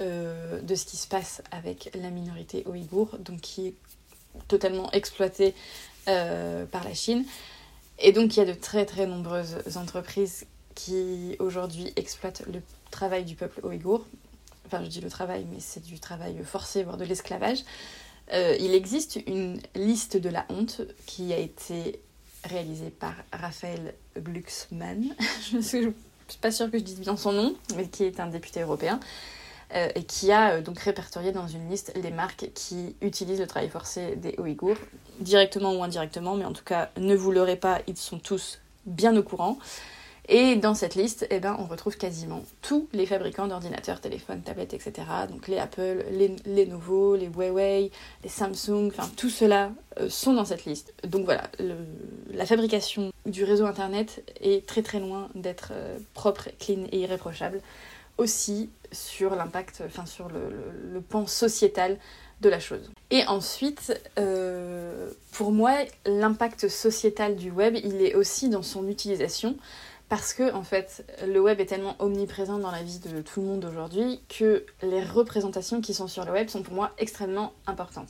euh, 0.00 0.60
de 0.60 0.74
ce 0.74 0.84
qui 0.84 0.96
se 0.96 1.08
passe 1.08 1.42
avec 1.50 1.90
la 2.00 2.10
minorité 2.10 2.64
ouïghour, 2.66 3.16
donc 3.18 3.40
qui 3.40 3.68
est 3.68 3.74
totalement 4.48 4.90
exploitée 4.92 5.54
par 6.06 6.82
la 6.82 6.92
Chine. 6.92 7.24
Et 8.00 8.12
donc 8.12 8.36
il 8.36 8.40
y 8.40 8.42
a 8.42 8.46
de 8.46 8.58
très 8.58 8.86
très 8.86 9.06
nombreuses 9.06 9.56
entreprises 9.76 10.46
qui 10.74 11.36
aujourd'hui 11.38 11.92
exploitent 11.96 12.42
le 12.52 12.62
travail 12.90 13.24
du 13.24 13.34
peuple 13.34 13.64
ouïghour. 13.64 14.06
Enfin 14.66 14.82
je 14.82 14.88
dis 14.88 15.00
le 15.00 15.10
travail, 15.10 15.46
mais 15.50 15.60
c'est 15.60 15.82
du 15.82 16.00
travail 16.00 16.36
forcé, 16.44 16.82
voire 16.82 16.96
de 16.96 17.04
l'esclavage. 17.04 17.58
Euh, 18.32 18.56
il 18.60 18.74
existe 18.74 19.18
une 19.26 19.60
liste 19.74 20.16
de 20.16 20.28
la 20.28 20.46
honte 20.48 20.82
qui 21.06 21.32
a 21.32 21.38
été 21.38 22.00
réalisée 22.44 22.90
par 22.90 23.14
Raphaël 23.32 23.94
Glucksmann. 24.16 25.14
je 25.50 25.56
ne 25.56 25.62
suis 25.62 25.92
pas 26.40 26.52
sûre 26.52 26.70
que 26.70 26.78
je 26.78 26.84
dise 26.84 27.00
bien 27.00 27.16
son 27.16 27.32
nom, 27.32 27.56
mais 27.76 27.88
qui 27.88 28.04
est 28.04 28.20
un 28.20 28.28
député 28.28 28.62
européen. 28.62 29.00
Euh, 29.74 29.88
et 29.94 30.02
qui 30.02 30.32
a 30.32 30.54
euh, 30.54 30.62
donc 30.62 30.80
répertorié 30.80 31.30
dans 31.30 31.46
une 31.46 31.70
liste 31.70 31.92
les 31.94 32.10
marques 32.10 32.50
qui 32.54 32.96
utilisent 33.02 33.38
le 33.38 33.46
travail 33.46 33.68
forcé 33.68 34.16
des 34.16 34.34
Ouïghours, 34.38 34.76
directement 35.20 35.72
ou 35.72 35.84
indirectement, 35.84 36.34
mais 36.34 36.44
en 36.44 36.52
tout 36.52 36.64
cas, 36.64 36.90
ne 36.96 37.14
vous 37.14 37.30
leurrez 37.30 37.54
pas, 37.54 37.78
ils 37.86 37.96
sont 37.96 38.18
tous 38.18 38.58
bien 38.84 39.16
au 39.16 39.22
courant. 39.22 39.58
Et 40.28 40.56
dans 40.56 40.74
cette 40.74 40.96
liste, 40.96 41.24
eh 41.30 41.38
ben, 41.38 41.56
on 41.60 41.66
retrouve 41.66 41.96
quasiment 41.96 42.42
tous 42.62 42.88
les 42.92 43.06
fabricants 43.06 43.46
d'ordinateurs, 43.46 44.00
téléphones, 44.00 44.42
tablettes, 44.42 44.74
etc. 44.74 44.92
Donc 45.30 45.46
les 45.46 45.58
Apple, 45.58 46.04
les 46.10 46.34
Lenovo, 46.46 47.14
les 47.14 47.26
Huawei, 47.26 47.92
les 48.24 48.28
Samsung, 48.28 48.88
enfin 48.88 49.08
tout 49.16 49.30
cela 49.30 49.70
euh, 50.00 50.08
sont 50.08 50.34
dans 50.34 50.44
cette 50.44 50.64
liste. 50.64 50.94
Donc 51.04 51.24
voilà, 51.24 51.44
la 52.32 52.44
fabrication 52.44 53.12
du 53.24 53.44
réseau 53.44 53.66
Internet 53.66 54.24
est 54.40 54.66
très 54.66 54.82
très 54.82 54.98
loin 54.98 55.28
d'être 55.36 55.72
propre, 56.14 56.48
clean 56.58 56.86
et 56.90 56.98
irréprochable 56.98 57.60
aussi 58.18 58.70
sur 58.92 59.34
l'impact, 59.34 59.82
enfin 59.86 60.06
sur 60.06 60.28
le, 60.28 60.40
le, 60.92 61.00
pan 61.00 61.26
sociétal 61.26 61.98
de 62.40 62.48
la 62.48 62.60
chose. 62.60 62.90
Et 63.10 63.24
ensuite, 63.26 64.00
euh, 64.18 65.10
pour 65.32 65.52
moi, 65.52 65.72
l'impact 66.06 66.68
sociétal 66.68 67.36
du 67.36 67.50
web, 67.50 67.76
il 67.76 68.02
est 68.02 68.14
aussi 68.14 68.48
dans 68.48 68.62
son 68.62 68.88
utilisation, 68.88 69.56
parce 70.08 70.34
que 70.34 70.52
en 70.52 70.62
fait, 70.62 71.04
le 71.26 71.40
web 71.40 71.60
est 71.60 71.66
tellement 71.66 71.96
omniprésent 71.98 72.58
dans 72.58 72.70
la 72.70 72.82
vie 72.82 72.98
de 72.98 73.22
tout 73.22 73.40
le 73.40 73.46
monde 73.46 73.64
aujourd'hui 73.64 74.20
que 74.28 74.64
les 74.82 75.04
représentations 75.04 75.80
qui 75.80 75.94
sont 75.94 76.08
sur 76.08 76.24
le 76.24 76.32
web 76.32 76.48
sont 76.48 76.62
pour 76.62 76.74
moi 76.74 76.90
extrêmement 76.98 77.52
importantes. 77.66 78.08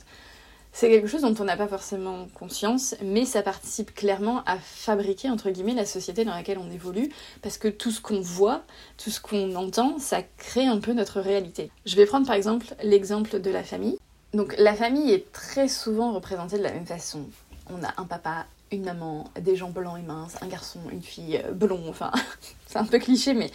C'est 0.73 0.89
quelque 0.89 1.07
chose 1.07 1.21
dont 1.21 1.35
on 1.39 1.43
n'a 1.43 1.57
pas 1.57 1.67
forcément 1.67 2.27
conscience, 2.33 2.95
mais 3.03 3.25
ça 3.25 3.41
participe 3.41 3.93
clairement 3.93 4.41
à 4.45 4.57
fabriquer, 4.57 5.29
entre 5.29 5.49
guillemets, 5.49 5.73
la 5.73 5.85
société 5.85 6.23
dans 6.23 6.33
laquelle 6.33 6.57
on 6.57 6.71
évolue, 6.71 7.11
parce 7.41 7.57
que 7.57 7.67
tout 7.67 7.91
ce 7.91 7.99
qu'on 7.99 8.21
voit, 8.21 8.63
tout 8.97 9.09
ce 9.09 9.19
qu'on 9.19 9.55
entend, 9.55 9.99
ça 9.99 10.21
crée 10.37 10.65
un 10.65 10.79
peu 10.79 10.93
notre 10.93 11.19
réalité. 11.19 11.71
Je 11.85 11.95
vais 11.97 12.05
prendre 12.05 12.25
par 12.25 12.35
exemple 12.35 12.67
l'exemple 12.83 13.41
de 13.41 13.51
la 13.51 13.63
famille. 13.63 13.97
Donc 14.33 14.55
la 14.57 14.73
famille 14.73 15.11
est 15.11 15.31
très 15.33 15.67
souvent 15.67 16.13
représentée 16.13 16.57
de 16.57 16.63
la 16.63 16.71
même 16.71 16.85
façon. 16.85 17.25
On 17.69 17.83
a 17.83 17.93
un 17.97 18.05
papa, 18.05 18.45
une 18.71 18.85
maman, 18.85 19.29
des 19.39 19.57
gens 19.57 19.69
blancs 19.69 19.99
et 19.99 20.07
minces, 20.07 20.35
un 20.41 20.47
garçon, 20.47 20.79
une 20.89 21.03
fille 21.03 21.41
euh, 21.43 21.51
blond, 21.51 21.83
enfin 21.89 22.11
c'est 22.67 22.79
un 22.79 22.85
peu 22.85 22.99
cliché 22.99 23.33
mais 23.33 23.51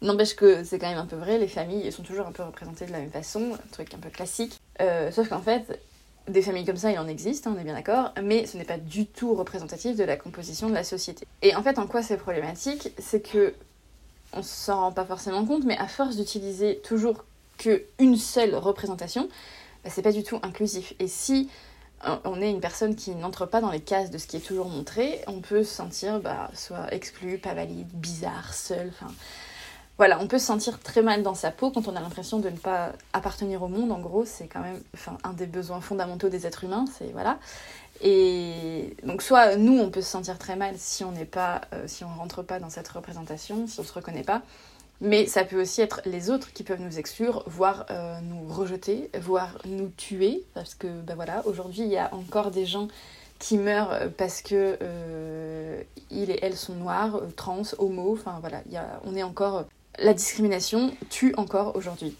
n'empêche 0.00 0.36
que 0.36 0.62
c'est 0.62 0.78
quand 0.78 0.88
même 0.88 0.98
un 0.98 1.06
peu 1.06 1.16
vrai, 1.16 1.38
les 1.38 1.48
familles 1.48 1.90
sont 1.90 2.04
toujours 2.04 2.26
un 2.28 2.32
peu 2.32 2.44
représentées 2.44 2.86
de 2.86 2.92
la 2.92 3.00
même 3.00 3.10
façon, 3.10 3.54
un 3.54 3.72
truc 3.72 3.92
un 3.94 3.98
peu 3.98 4.10
classique. 4.10 4.60
Euh, 4.80 5.10
sauf 5.10 5.28
qu'en 5.28 5.42
fait, 5.42 5.80
des 6.28 6.42
familles 6.42 6.64
comme 6.64 6.76
ça, 6.76 6.90
il 6.90 6.98
en 6.98 7.08
existe, 7.08 7.46
hein, 7.46 7.54
on 7.56 7.60
est 7.60 7.64
bien 7.64 7.74
d'accord, 7.74 8.12
mais 8.22 8.46
ce 8.46 8.56
n'est 8.56 8.64
pas 8.64 8.78
du 8.78 9.06
tout 9.06 9.34
représentatif 9.34 9.96
de 9.96 10.04
la 10.04 10.16
composition 10.16 10.68
de 10.68 10.74
la 10.74 10.84
société. 10.84 11.26
Et 11.42 11.54
en 11.56 11.62
fait, 11.62 11.78
en 11.78 11.86
quoi 11.86 12.02
c'est 12.02 12.16
problématique 12.16 12.92
C'est 12.98 13.20
que 13.20 13.54
on 14.32 14.42
s'en 14.42 14.80
rend 14.80 14.92
pas 14.92 15.04
forcément 15.04 15.44
compte, 15.44 15.64
mais 15.64 15.76
à 15.76 15.86
force 15.88 16.16
d'utiliser 16.16 16.78
toujours 16.78 17.24
qu'une 17.58 18.16
seule 18.16 18.54
représentation, 18.54 19.28
bah, 19.84 19.90
c'est 19.90 20.02
pas 20.02 20.12
du 20.12 20.22
tout 20.22 20.38
inclusif. 20.42 20.94
Et 20.98 21.08
si 21.08 21.48
on 22.24 22.40
est 22.40 22.50
une 22.50 22.60
personne 22.60 22.96
qui 22.96 23.14
n'entre 23.14 23.46
pas 23.46 23.60
dans 23.60 23.70
les 23.70 23.80
cases 23.80 24.10
de 24.10 24.18
ce 24.18 24.26
qui 24.26 24.36
est 24.36 24.40
toujours 24.40 24.68
montré, 24.68 25.20
on 25.26 25.40
peut 25.40 25.62
se 25.62 25.72
sentir 25.72 26.20
bah, 26.20 26.50
soit 26.54 26.92
exclu, 26.92 27.38
pas 27.38 27.54
valide, 27.54 27.88
bizarre, 27.92 28.54
seul, 28.54 28.90
enfin 28.94 29.12
voilà, 29.98 30.18
on 30.20 30.26
peut 30.26 30.38
se 30.38 30.46
sentir 30.46 30.80
très 30.80 31.02
mal 31.02 31.22
dans 31.22 31.34
sa 31.34 31.50
peau 31.50 31.70
quand 31.70 31.86
on 31.86 31.94
a 31.94 32.00
l'impression 32.00 32.38
de 32.38 32.48
ne 32.48 32.56
pas 32.56 32.92
appartenir 33.12 33.62
au 33.62 33.68
monde. 33.68 33.92
En 33.92 34.00
gros, 34.00 34.24
c'est 34.24 34.46
quand 34.46 34.60
même 34.60 34.80
un 35.22 35.32
des 35.32 35.46
besoins 35.46 35.80
fondamentaux 35.80 36.28
des 36.28 36.46
êtres 36.46 36.64
humains. 36.64 36.86
C'est 36.98 37.12
voilà. 37.12 37.38
Et 38.00 38.96
donc 39.04 39.22
soit 39.22 39.56
nous 39.56 39.78
on 39.78 39.90
peut 39.90 40.00
se 40.00 40.10
sentir 40.10 40.38
très 40.38 40.56
mal 40.56 40.74
si 40.76 41.04
on 41.04 41.12
n'est 41.12 41.24
pas, 41.24 41.60
euh, 41.72 41.84
si 41.86 42.04
on 42.04 42.08
rentre 42.08 42.42
pas 42.42 42.58
dans 42.58 42.70
cette 42.70 42.88
représentation, 42.88 43.66
si 43.66 43.78
on 43.80 43.84
se 43.84 43.92
reconnaît 43.92 44.24
pas. 44.24 44.42
Mais 45.00 45.26
ça 45.26 45.44
peut 45.44 45.60
aussi 45.60 45.82
être 45.82 46.00
les 46.04 46.30
autres 46.30 46.52
qui 46.52 46.62
peuvent 46.62 46.80
nous 46.80 46.98
exclure, 46.98 47.42
voire 47.46 47.86
euh, 47.90 48.18
nous 48.22 48.52
rejeter, 48.52 49.10
voire 49.20 49.58
nous 49.66 49.88
tuer, 49.96 50.44
parce 50.54 50.74
que 50.74 50.86
ben 51.02 51.16
voilà, 51.16 51.46
aujourd'hui 51.46 51.82
il 51.82 51.90
y 51.90 51.98
a 51.98 52.12
encore 52.14 52.50
des 52.50 52.66
gens 52.66 52.88
qui 53.38 53.58
meurent 53.58 53.98
parce 54.16 54.42
que 54.42 54.78
euh, 54.80 55.82
il 56.10 56.30
et 56.30 56.38
elle 56.42 56.56
sont 56.56 56.74
noirs, 56.74 57.20
trans, 57.36 57.62
homo, 57.78 58.12
enfin 58.12 58.38
voilà, 58.40 58.62
y 58.70 58.76
a, 58.76 59.00
on 59.04 59.14
est 59.16 59.24
encore 59.24 59.64
la 59.98 60.14
discrimination 60.14 60.94
tue 61.10 61.34
encore 61.36 61.76
aujourd'hui. 61.76 62.16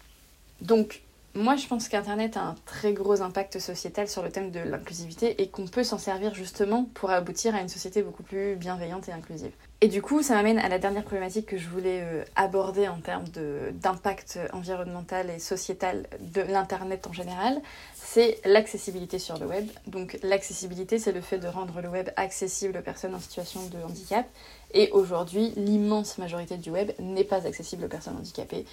Donc 0.60 1.02
moi, 1.34 1.56
je 1.56 1.66
pense 1.66 1.88
qu'Internet 1.88 2.36
a 2.36 2.42
un 2.42 2.54
très 2.66 2.92
gros 2.92 3.22
impact 3.22 3.58
sociétal 3.58 4.06
sur 4.08 4.22
le 4.22 4.30
thème 4.30 4.50
de 4.50 4.60
l'inclusivité 4.60 5.40
et 5.42 5.48
qu'on 5.48 5.66
peut 5.66 5.84
s'en 5.84 5.98
servir 5.98 6.34
justement 6.34 6.84
pour 6.94 7.10
aboutir 7.10 7.54
à 7.54 7.60
une 7.60 7.70
société 7.70 8.02
beaucoup 8.02 8.22
plus 8.22 8.54
bienveillante 8.56 9.08
et 9.08 9.12
inclusive. 9.12 9.52
Et 9.84 9.88
du 9.88 10.00
coup, 10.00 10.22
ça 10.22 10.34
m'amène 10.34 10.60
à 10.60 10.68
la 10.68 10.78
dernière 10.78 11.02
problématique 11.02 11.46
que 11.46 11.58
je 11.58 11.68
voulais 11.68 12.02
euh, 12.02 12.24
aborder 12.36 12.86
en 12.86 13.00
termes 13.00 13.24
d'impact 13.72 14.38
environnemental 14.52 15.28
et 15.28 15.40
sociétal 15.40 16.06
de 16.20 16.40
l'Internet 16.40 17.08
en 17.08 17.12
général, 17.12 17.60
c'est 17.96 18.38
l'accessibilité 18.44 19.18
sur 19.18 19.40
le 19.40 19.46
web. 19.46 19.66
Donc 19.88 20.20
l'accessibilité, 20.22 21.00
c'est 21.00 21.10
le 21.10 21.20
fait 21.20 21.38
de 21.38 21.48
rendre 21.48 21.80
le 21.80 21.88
web 21.88 22.10
accessible 22.14 22.78
aux 22.78 22.82
personnes 22.82 23.12
en 23.16 23.18
situation 23.18 23.66
de 23.66 23.82
handicap. 23.82 24.24
Et 24.72 24.88
aujourd'hui, 24.92 25.52
l'immense 25.56 26.16
majorité 26.16 26.58
du 26.58 26.70
web 26.70 26.92
n'est 27.00 27.24
pas 27.24 27.44
accessible 27.44 27.84
aux 27.84 27.88
personnes 27.88 28.16
handicapées. 28.16 28.64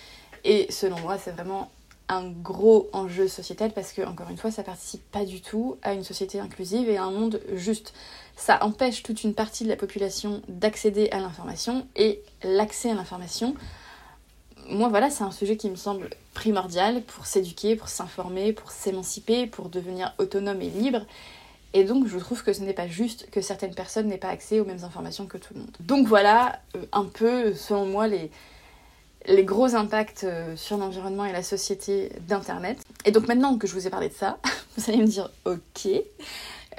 Et 0.44 0.72
selon 0.72 1.00
moi, 1.00 1.18
c'est 1.18 1.32
vraiment 1.32 1.72
un 2.10 2.28
gros 2.30 2.90
enjeu 2.92 3.28
sociétal 3.28 3.72
parce 3.72 3.94
que, 3.94 4.02
encore 4.02 4.30
une 4.30 4.38
fois, 4.38 4.52
ça 4.52 4.64
participe 4.64 5.04
pas 5.12 5.26
du 5.26 5.42
tout 5.42 5.78
à 5.84 5.94
une 5.94 6.04
société 6.04 6.40
inclusive 6.40 6.90
et 6.90 6.98
à 6.98 7.04
un 7.04 7.12
monde 7.12 7.40
juste. 7.54 7.94
Ça 8.36 8.64
empêche 8.64 9.04
toute 9.04 9.24
une 9.24 9.34
partie 9.34 9.64
de 9.64 9.70
la 9.70 9.76
population 9.76 10.42
d'accéder 10.48 11.10
à 11.12 11.20
l'information 11.20 11.88
et 11.96 12.22
l'accès 12.44 12.90
à 12.90 12.96
l'information. 12.96 13.54
Moi, 14.70 14.90
voilà, 14.90 15.10
c'est 15.10 15.24
un 15.24 15.32
sujet 15.32 15.56
qui 15.56 15.70
me 15.70 15.76
semble 15.76 16.10
primordial 16.34 17.04
pour 17.04 17.26
s'éduquer, 17.26 17.76
pour 17.76 17.90
s'informer, 17.90 18.54
pour 18.54 18.72
s'émanciper, 18.72 19.46
pour 19.46 19.70
devenir 19.70 20.14
autonome 20.18 20.62
et 20.62 20.70
libre. 20.70 21.06
Et 21.74 21.84
donc, 21.84 22.08
je 22.08 22.18
trouve 22.18 22.44
que 22.44 22.54
ce 22.54 22.62
n'est 22.62 22.74
pas 22.74 22.88
juste 22.88 23.30
que 23.30 23.42
certaines 23.42 23.76
personnes 23.76 24.08
n'aient 24.08 24.18
pas 24.18 24.30
accès 24.30 24.60
aux 24.60 24.66
mêmes 24.66 24.84
informations 24.84 25.28
que 25.28 25.38
tout 25.38 25.54
le 25.54 25.62
monde. 25.62 25.78
Donc 25.80 26.08
voilà, 26.08 26.60
euh, 26.76 26.86
un 26.92 27.06
peu, 27.06 27.54
selon 27.54 27.86
moi, 27.86 28.08
les, 28.08 28.32
les 29.26 29.44
gros 29.44 29.76
impacts 29.76 30.24
euh, 30.24 30.56
sur 30.56 30.78
l'environnement 30.78 31.26
et 31.26 31.32
la 31.32 31.44
société 31.44 32.12
d'Internet. 32.28 32.80
Et 33.06 33.12
donc 33.12 33.28
maintenant 33.28 33.58
que 33.58 33.68
je 33.68 33.74
vous 33.74 33.88
ai 33.88 33.90
parlé 33.90 34.10
de 34.10 34.14
ça, 34.14 34.40
vous 34.78 34.90
allez 34.90 35.02
me 35.02 35.08
dire 35.08 35.30
ok, 35.46 35.88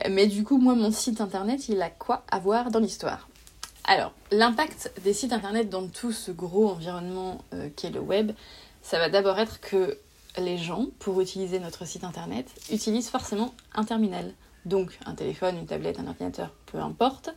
mais 0.08 0.26
du 0.26 0.44
coup 0.44 0.58
moi 0.58 0.74
mon 0.74 0.90
site 0.90 1.20
Internet 1.20 1.68
il 1.68 1.80
a 1.82 1.90
quoi 1.90 2.24
à 2.30 2.38
voir 2.38 2.70
dans 2.70 2.80
l'histoire? 2.80 3.28
Alors 3.84 4.12
l'impact 4.30 4.92
des 5.04 5.12
sites 5.12 5.32
Internet 5.32 5.68
dans 5.68 5.86
tout 5.86 6.12
ce 6.12 6.30
gros 6.30 6.68
environnement 6.68 7.42
euh, 7.54 7.68
qu'est 7.76 7.90
le 7.90 8.00
web, 8.00 8.32
ça 8.82 8.98
va 8.98 9.08
d'abord 9.08 9.38
être 9.38 9.60
que 9.60 9.98
les 10.38 10.58
gens, 10.58 10.86
pour 11.00 11.20
utiliser 11.20 11.58
notre 11.58 11.84
site 11.84 12.04
Internet, 12.04 12.46
utilisent 12.70 13.08
forcément 13.08 13.52
un 13.74 13.84
terminal. 13.84 14.32
Donc 14.64 14.98
un 15.06 15.14
téléphone, 15.14 15.56
une 15.56 15.66
tablette, 15.66 15.98
un 15.98 16.06
ordinateur, 16.06 16.52
peu 16.66 16.78
importe. 16.78 17.30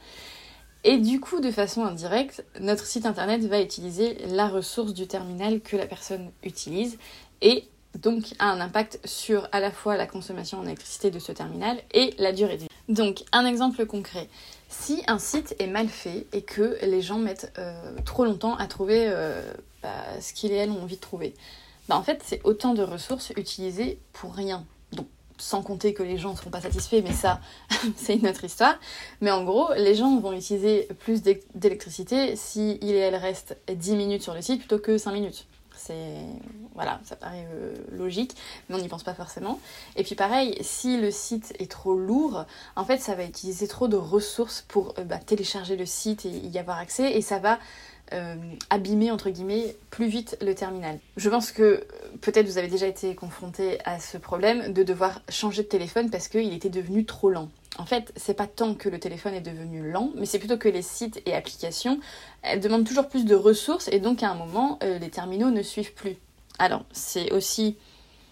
Et 0.83 0.97
du 0.97 1.19
coup, 1.21 1.39
de 1.39 1.51
façon 1.51 1.85
indirecte, 1.85 2.43
notre 2.59 2.85
site 2.85 3.05
internet 3.05 3.45
va 3.45 3.61
utiliser 3.61 4.17
la 4.27 4.47
ressource 4.47 4.93
du 4.93 5.07
terminal 5.07 5.61
que 5.61 5.77
la 5.77 5.85
personne 5.85 6.31
utilise 6.43 6.97
et 7.41 7.65
donc 8.01 8.33
a 8.39 8.49
un 8.49 8.59
impact 8.59 8.99
sur 9.05 9.47
à 9.51 9.59
la 9.59 9.71
fois 9.71 9.95
la 9.97 10.07
consommation 10.07 10.59
en 10.59 10.65
électricité 10.65 11.11
de 11.11 11.19
ce 11.19 11.31
terminal 11.31 11.77
et 11.93 12.13
la 12.17 12.33
durée 12.33 12.57
de 12.57 12.61
vie. 12.63 12.67
Donc 12.89 13.23
un 13.31 13.45
exemple 13.45 13.85
concret, 13.85 14.27
si 14.67 15.03
un 15.07 15.19
site 15.19 15.55
est 15.59 15.67
mal 15.67 15.87
fait 15.87 16.25
et 16.33 16.41
que 16.41 16.77
les 16.81 17.01
gens 17.01 17.19
mettent 17.19 17.53
euh, 17.57 17.95
trop 18.03 18.25
longtemps 18.25 18.55
à 18.55 18.67
trouver 18.67 19.05
euh, 19.07 19.41
bah, 19.81 19.89
ce 20.19 20.33
qu'ils 20.33 20.51
et 20.51 20.55
elles 20.55 20.71
ont 20.71 20.81
envie 20.81 20.95
de 20.95 21.01
trouver, 21.01 21.33
bah, 21.87 21.95
en 21.95 22.03
fait 22.03 22.21
c'est 22.25 22.41
autant 22.43 22.73
de 22.73 22.83
ressources 22.83 23.31
utilisées 23.37 23.99
pour 24.11 24.33
rien 24.33 24.65
sans 25.37 25.61
compter 25.61 25.93
que 25.93 26.03
les 26.03 26.17
gens 26.17 26.31
ne 26.31 26.37
seront 26.37 26.49
pas 26.49 26.61
satisfaits, 26.61 27.01
mais 27.03 27.13
ça, 27.13 27.39
c'est 27.95 28.15
une 28.15 28.27
autre 28.27 28.43
histoire. 28.43 28.75
Mais 29.21 29.31
en 29.31 29.43
gros, 29.43 29.73
les 29.75 29.95
gens 29.95 30.19
vont 30.19 30.33
utiliser 30.33 30.87
plus 30.99 31.21
d'électricité 31.21 32.35
si 32.35 32.77
il 32.81 32.91
et 32.91 32.99
elle 32.99 33.15
restent 33.15 33.57
10 33.73 33.95
minutes 33.95 34.23
sur 34.23 34.33
le 34.33 34.41
site 34.41 34.59
plutôt 34.59 34.79
que 34.79 34.97
5 34.97 35.11
minutes. 35.11 35.45
C'est 35.75 36.25
voilà, 36.75 36.99
ça 37.03 37.15
paraît 37.15 37.47
euh, 37.53 37.75
logique, 37.91 38.35
mais 38.67 38.75
on 38.75 38.79
n'y 38.79 38.87
pense 38.87 39.03
pas 39.03 39.13
forcément. 39.13 39.59
Et 39.95 40.03
puis 40.03 40.15
pareil, 40.15 40.57
si 40.61 40.99
le 40.99 41.11
site 41.11 41.53
est 41.59 41.69
trop 41.69 41.95
lourd, 41.95 42.45
en 42.75 42.85
fait, 42.85 42.99
ça 42.99 43.15
va 43.15 43.25
utiliser 43.25 43.67
trop 43.67 43.87
de 43.87 43.97
ressources 43.97 44.63
pour 44.67 44.95
euh, 44.97 45.03
bah, 45.03 45.17
télécharger 45.17 45.75
le 45.75 45.85
site 45.85 46.25
et 46.25 46.29
y 46.29 46.57
avoir 46.57 46.79
accès, 46.79 47.11
et 47.13 47.21
ça 47.21 47.37
va 47.37 47.59
euh, 48.13 48.35
abîmer 48.69 49.11
entre 49.11 49.29
guillemets 49.29 49.75
plus 49.89 50.07
vite 50.07 50.37
le 50.41 50.53
terminal. 50.53 50.99
Je 51.17 51.29
pense 51.29 51.51
que 51.51 51.85
peut-être 52.21 52.45
vous 52.45 52.57
avez 52.57 52.67
déjà 52.67 52.87
été 52.87 53.15
confronté 53.15 53.79
à 53.85 53.99
ce 53.99 54.17
problème 54.17 54.71
de 54.71 54.83
devoir 54.83 55.21
changer 55.29 55.63
de 55.63 55.67
téléphone 55.67 56.09
parce 56.09 56.27
qu'il 56.27 56.53
était 56.53 56.69
devenu 56.69 57.05
trop 57.05 57.29
lent. 57.29 57.49
En 57.79 57.85
fait, 57.85 58.13
c'est 58.15 58.35
pas 58.35 58.45
tant 58.45 58.75
que 58.75 58.87
le 58.87 58.99
téléphone 58.99 59.33
est 59.33 59.41
devenu 59.41 59.89
lent, 59.89 60.11
mais 60.15 60.27
c'est 60.27 60.37
plutôt 60.37 60.57
que 60.57 60.69
les 60.69 60.83
sites 60.83 61.21
et 61.25 61.33
applications 61.33 61.99
demandent 62.61 62.85
toujours 62.85 63.09
plus 63.09 63.25
de 63.25 63.33
ressources 63.33 63.87
et 63.87 63.99
donc 63.99 64.21
à 64.21 64.29
un 64.29 64.35
moment, 64.35 64.77
euh, 64.83 64.99
les 64.99 65.09
terminaux 65.09 65.49
ne 65.49 65.63
suivent 65.63 65.93
plus. 65.93 66.17
Alors, 66.59 66.85
c'est 66.91 67.31
aussi 67.31 67.77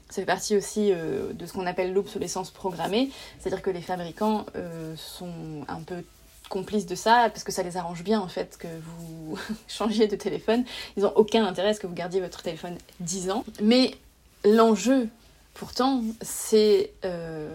ça 0.10 0.22
fait 0.22 0.26
partie 0.26 0.58
aussi 0.58 0.92
euh, 0.92 1.32
de 1.34 1.46
ce 1.46 1.54
qu'on 1.54 1.66
appelle 1.66 1.94
l'obsolescence 1.94 2.52
programmée, 2.52 3.10
c'est-à-dire 3.40 3.62
que 3.62 3.70
les 3.70 3.82
fabricants 3.82 4.46
sont 4.96 5.66
un 5.68 5.82
peu 5.82 6.04
complices 6.52 6.86
de 6.86 6.96
ça 6.96 7.30
parce 7.30 7.44
que 7.44 7.52
ça 7.52 7.64
les 7.64 7.78
arrange 7.78 8.04
bien 8.04 8.20
en 8.20 8.28
fait 8.28 8.58
que 8.60 8.68
vous 8.68 9.40
changiez 9.68 10.08
de 10.08 10.16
téléphone. 10.16 10.64
Ils 10.98 11.04
n'ont 11.04 11.14
aucun 11.16 11.46
intérêt 11.46 11.70
à 11.70 11.74
ce 11.74 11.80
que 11.80 11.88
vous 11.88 11.96
gardiez 11.96 12.22
votre 12.22 12.44
téléphone 12.44 12.78
10 13.00 13.32
ans. 13.32 13.44
Mais 13.62 13.96
l'enjeu 14.46 15.08
pourtant, 15.54 16.02
c'est 16.22 16.92
euh, 17.06 17.50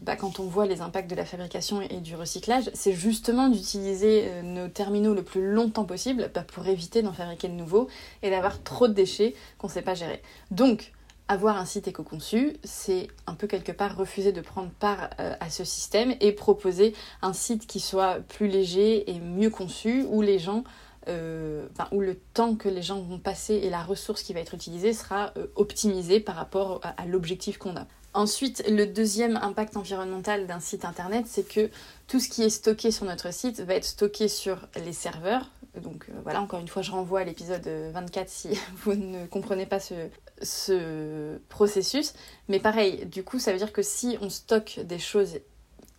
bah, 0.00 0.16
quand 0.16 0.40
on 0.40 0.44
voit 0.44 0.66
les 0.66 0.80
impacts 0.80 1.10
de 1.10 1.16
la 1.16 1.24
fabrication 1.24 1.80
et 1.82 2.00
du 2.00 2.14
recyclage, 2.16 2.70
c'est 2.74 2.92
justement 2.92 3.48
d'utiliser 3.48 4.24
euh, 4.24 4.42
nos 4.42 4.68
terminaux 4.68 5.14
le 5.14 5.22
plus 5.22 5.52
longtemps 5.52 5.84
possible 5.84 6.30
bah, 6.34 6.44
pour 6.46 6.66
éviter 6.66 7.02
d'en 7.02 7.12
fabriquer 7.12 7.48
de 7.48 7.54
nouveaux 7.54 7.88
et 8.22 8.30
d'avoir 8.30 8.62
trop 8.62 8.88
de 8.88 8.92
déchets 8.92 9.34
qu'on 9.58 9.68
ne 9.68 9.72
sait 9.72 9.82
pas 9.82 9.94
gérer. 9.94 10.22
Donc, 10.50 10.92
avoir 11.32 11.56
un 11.56 11.64
site 11.64 11.88
éco-conçu, 11.88 12.58
c'est 12.62 13.08
un 13.26 13.34
peu 13.34 13.46
quelque 13.46 13.72
part 13.72 13.96
refuser 13.96 14.32
de 14.32 14.42
prendre 14.42 14.68
part 14.68 15.10
euh, 15.18 15.34
à 15.40 15.48
ce 15.48 15.64
système 15.64 16.14
et 16.20 16.32
proposer 16.32 16.94
un 17.22 17.32
site 17.32 17.66
qui 17.66 17.80
soit 17.80 18.20
plus 18.28 18.48
léger 18.48 19.10
et 19.10 19.18
mieux 19.18 19.48
conçu, 19.48 20.04
où 20.10 20.20
les 20.20 20.38
gens, 20.38 20.62
euh, 21.08 21.66
où 21.90 22.00
le 22.00 22.16
temps 22.34 22.54
que 22.54 22.68
les 22.68 22.82
gens 22.82 23.00
vont 23.00 23.18
passer 23.18 23.54
et 23.54 23.70
la 23.70 23.82
ressource 23.82 24.22
qui 24.22 24.34
va 24.34 24.40
être 24.40 24.52
utilisée 24.52 24.92
sera 24.92 25.32
euh, 25.38 25.46
optimisée 25.56 26.20
par 26.20 26.36
rapport 26.36 26.82
à, 26.82 27.06
l'objectif 27.06 27.56
qu'on 27.56 27.76
a. 27.76 27.86
Ensuite, 28.12 28.62
le 28.68 28.84
deuxième 28.86 29.38
impact 29.38 29.78
environnemental 29.78 30.46
d'un 30.46 30.60
site 30.60 30.84
internet, 30.84 31.24
c'est 31.26 31.48
que 31.48 31.70
tout 32.08 32.20
ce 32.20 32.28
qui 32.28 32.42
est 32.42 32.50
stocké 32.50 32.90
sur 32.90 33.06
notre 33.06 33.32
site 33.32 33.60
va 33.60 33.74
être 33.74 33.86
stocké 33.86 34.28
sur 34.28 34.68
les 34.84 34.92
serveurs. 34.92 35.50
Donc 35.82 36.08
voilà, 36.22 36.42
encore 36.42 36.60
une 36.60 36.68
fois, 36.68 36.82
je 36.82 36.90
renvoie 36.90 37.20
à 37.20 37.24
l'épisode 37.24 37.66
24 37.66 38.28
si 38.28 38.48
vous 38.84 38.92
ne 38.92 39.24
comprenez 39.24 39.64
pas 39.64 39.80
ce, 39.80 39.94
ce 40.42 41.38
processus. 41.48 42.14
Mais 42.48 42.58
pareil, 42.58 43.06
du 43.06 43.22
coup, 43.24 43.38
ça 43.38 43.52
veut 43.52 43.58
dire 43.58 43.72
que 43.72 43.82
si 43.82 44.18
on 44.20 44.30
stocke 44.30 44.80
des 44.84 44.98
choses 44.98 45.38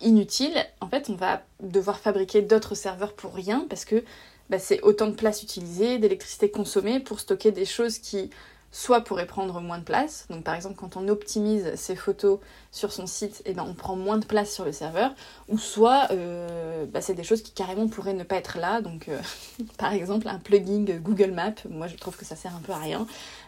inutiles, 0.00 0.64
en 0.80 0.88
fait, 0.88 1.08
on 1.10 1.14
va 1.14 1.42
devoir 1.60 1.98
fabriquer 1.98 2.42
d'autres 2.42 2.74
serveurs 2.74 3.14
pour 3.14 3.34
rien 3.34 3.66
parce 3.68 3.84
que 3.84 4.04
bah, 4.50 4.58
c'est 4.58 4.80
autant 4.82 5.06
de 5.06 5.14
place 5.14 5.42
utilisée, 5.42 5.98
d'électricité 5.98 6.50
consommée 6.50 7.00
pour 7.00 7.20
stocker 7.20 7.52
des 7.52 7.64
choses 7.64 7.98
qui 7.98 8.30
soit 8.70 9.02
pourraient 9.02 9.26
prendre 9.26 9.60
moins 9.60 9.78
de 9.78 9.84
place. 9.84 10.26
Donc 10.30 10.44
par 10.44 10.54
exemple, 10.54 10.76
quand 10.76 10.96
on 10.96 11.08
optimise 11.08 11.74
ses 11.76 11.94
photos 11.94 12.40
sur 12.74 12.92
son 12.92 13.06
site, 13.06 13.40
eh 13.46 13.54
ben, 13.54 13.64
on 13.66 13.72
prend 13.72 13.94
moins 13.94 14.18
de 14.18 14.24
place 14.26 14.52
sur 14.52 14.64
le 14.64 14.72
serveur. 14.72 15.14
Ou 15.48 15.58
soit 15.58 16.08
euh, 16.10 16.86
bah, 16.86 17.00
c'est 17.00 17.14
des 17.14 17.22
choses 17.22 17.40
qui 17.42 17.52
carrément 17.52 17.86
pourraient 17.86 18.14
ne 18.14 18.24
pas 18.24 18.34
être 18.34 18.58
là. 18.58 18.80
Donc 18.80 19.08
euh, 19.08 19.20
par 19.78 19.92
exemple, 19.92 20.28
un 20.28 20.40
plugin 20.40 20.84
Google 21.00 21.30
Maps, 21.30 21.54
moi 21.70 21.86
je 21.86 21.96
trouve 21.96 22.16
que 22.16 22.24
ça 22.24 22.34
sert 22.34 22.54
un 22.54 22.60
peu 22.60 22.72
à 22.72 22.78
rien. 22.78 23.06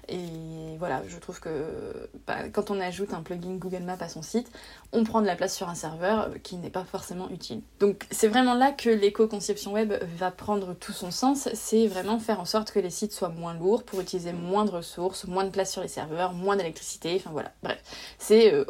Et 0.08 0.76
voilà, 0.78 1.02
je 1.08 1.18
trouve 1.18 1.40
que 1.40 2.08
bah, 2.28 2.48
quand 2.52 2.70
on 2.70 2.80
ajoute 2.80 3.12
un 3.12 3.22
plugin 3.22 3.56
Google 3.56 3.82
Maps 3.82 3.96
à 3.98 4.08
son 4.08 4.22
site, 4.22 4.48
on 4.92 5.02
prend 5.02 5.20
de 5.20 5.26
la 5.26 5.34
place 5.34 5.56
sur 5.56 5.68
un 5.68 5.74
serveur 5.74 6.30
qui 6.44 6.56
n'est 6.56 6.70
pas 6.70 6.84
forcément 6.84 7.28
utile. 7.30 7.60
Donc 7.80 8.06
c'est 8.12 8.28
vraiment 8.28 8.54
là 8.54 8.70
que 8.70 8.88
l'éco-conception 8.88 9.72
web 9.72 9.94
va 10.16 10.30
prendre 10.30 10.74
tout 10.74 10.92
son 10.92 11.10
sens, 11.10 11.48
c'est 11.54 11.88
vraiment 11.88 12.20
faire 12.20 12.38
en 12.38 12.44
sorte 12.44 12.70
que 12.70 12.78
les 12.78 12.90
sites 12.90 13.12
soient 13.12 13.30
moins 13.30 13.54
lourds 13.54 13.82
pour 13.82 14.00
utiliser 14.00 14.32
moins 14.32 14.64
de 14.64 14.70
ressources, 14.70 15.24
moins 15.26 15.44
de 15.44 15.50
place 15.50 15.72
sur 15.72 15.82
les 15.82 15.88
serveurs, 15.88 16.32
moins 16.32 16.54
d'électricité, 16.54 17.16
enfin 17.16 17.30
voilà, 17.32 17.50
bref, 17.64 17.82
c'est 18.18 18.54
euh, 18.54 18.64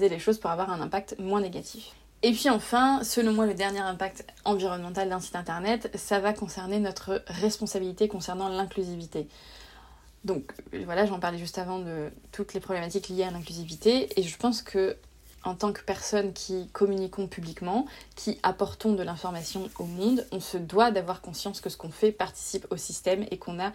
les 0.00 0.18
choses 0.18 0.38
pour 0.38 0.50
avoir 0.50 0.70
un 0.70 0.80
impact 0.80 1.16
moins 1.18 1.40
négatif. 1.40 1.92
Et 2.22 2.32
puis 2.32 2.48
enfin, 2.48 3.04
selon 3.04 3.34
moi, 3.34 3.44
le 3.44 3.54
dernier 3.54 3.80
impact 3.80 4.24
environnemental 4.46 5.10
d'un 5.10 5.20
site 5.20 5.36
internet, 5.36 5.90
ça 5.94 6.20
va 6.20 6.32
concerner 6.32 6.80
notre 6.80 7.22
responsabilité 7.26 8.08
concernant 8.08 8.48
l'inclusivité. 8.48 9.28
Donc 10.24 10.54
voilà, 10.84 11.04
j'en 11.04 11.20
parlais 11.20 11.36
juste 11.36 11.58
avant 11.58 11.80
de 11.80 12.10
toutes 12.32 12.54
les 12.54 12.60
problématiques 12.60 13.10
liées 13.10 13.24
à 13.24 13.30
l'inclusivité 13.30 14.08
et 14.18 14.22
je 14.22 14.36
pense 14.38 14.62
que 14.62 14.96
en 15.44 15.54
tant 15.54 15.74
que 15.74 15.82
personne 15.82 16.32
qui 16.32 16.68
communiquons 16.72 17.26
publiquement, 17.26 17.84
qui 18.16 18.38
apportons 18.42 18.94
de 18.94 19.02
l'information 19.02 19.68
au 19.78 19.84
monde, 19.84 20.26
on 20.32 20.40
se 20.40 20.56
doit 20.56 20.90
d'avoir 20.90 21.20
conscience 21.20 21.60
que 21.60 21.68
ce 21.68 21.76
qu'on 21.76 21.90
fait 21.90 22.12
participe 22.12 22.66
au 22.70 22.78
système 22.78 23.26
et 23.30 23.36
qu'on 23.36 23.60
a 23.60 23.72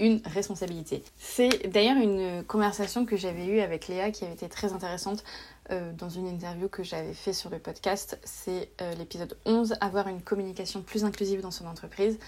une 0.00 0.20
responsabilité. 0.24 1.04
C'est 1.16 1.70
d'ailleurs 1.70 1.96
une 1.96 2.42
conversation 2.42 3.06
que 3.06 3.16
j'avais 3.16 3.46
eue 3.46 3.60
avec 3.60 3.86
Léa 3.86 4.10
qui 4.10 4.24
avait 4.24 4.34
été 4.34 4.48
très 4.48 4.72
intéressante 4.72 5.22
euh, 5.70 5.92
dans 5.94 6.10
une 6.10 6.26
interview 6.26 6.68
que 6.68 6.82
j'avais 6.82 7.14
fait 7.14 7.32
sur 7.32 7.48
le 7.48 7.58
podcast. 7.58 8.18
C'est 8.22 8.70
euh, 8.82 8.94
l'épisode 8.96 9.38
11, 9.46 9.76
avoir 9.80 10.08
une 10.08 10.20
communication 10.20 10.82
plus 10.82 11.04
inclusive 11.04 11.40
dans 11.40 11.50
son 11.50 11.66
entreprise. 11.66 12.18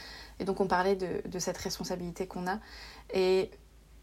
Et 0.40 0.45
donc 0.45 0.61
on 0.61 0.66
parlait 0.66 0.97
de, 0.97 1.38
cette 1.38 1.59
responsabilité 1.59 2.26
qu'on 2.26 2.47
a. 2.47 2.59
Et 3.12 3.50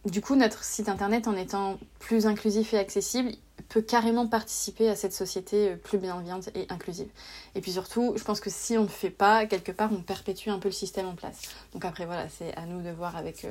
du 0.06 0.22
coup, 0.22 0.36
notre 0.36 0.64
site 0.64 0.88
internet, 0.88 1.28
en 1.28 1.36
étant 1.36 1.80
plus 1.98 2.28
inclusif 2.28 2.76
et 2.76 2.78
accessible, 2.78 3.32
peut 3.70 3.82
carrément 3.82 4.28
participer 4.28 4.88
à 4.88 4.96
cette 4.96 5.14
société 5.14 5.70
euh, 5.70 5.76
plus 5.78 5.98
bienveillante 5.98 6.50
et 6.54 6.68
inclusive. 6.70 7.10
Et 7.56 7.62
puis 7.62 7.72
surtout, 7.72 8.14
je 8.16 8.24
pense 8.24 8.40
que 8.40 8.52
si 8.52 8.78
on 8.78 8.82
ne 8.82 8.88
le 8.88 8.92
fait 8.92 9.10
pas, 9.10 9.48
quelque 9.48 9.72
part, 9.72 9.92
on 9.92 10.04
perpétue 10.04 10.50
un 10.50 10.60
peu 10.60 10.68
le 10.68 10.74
système 10.74 11.08
en 11.08 11.16
place. 11.16 11.42
Donc 11.74 11.86
après, 11.86 12.06
voilà, 12.06 12.30
c'est 12.30 12.56
à 12.56 12.68
nous 12.68 12.84
de 12.84 12.92
voir 12.92 13.16
avec 13.16 13.48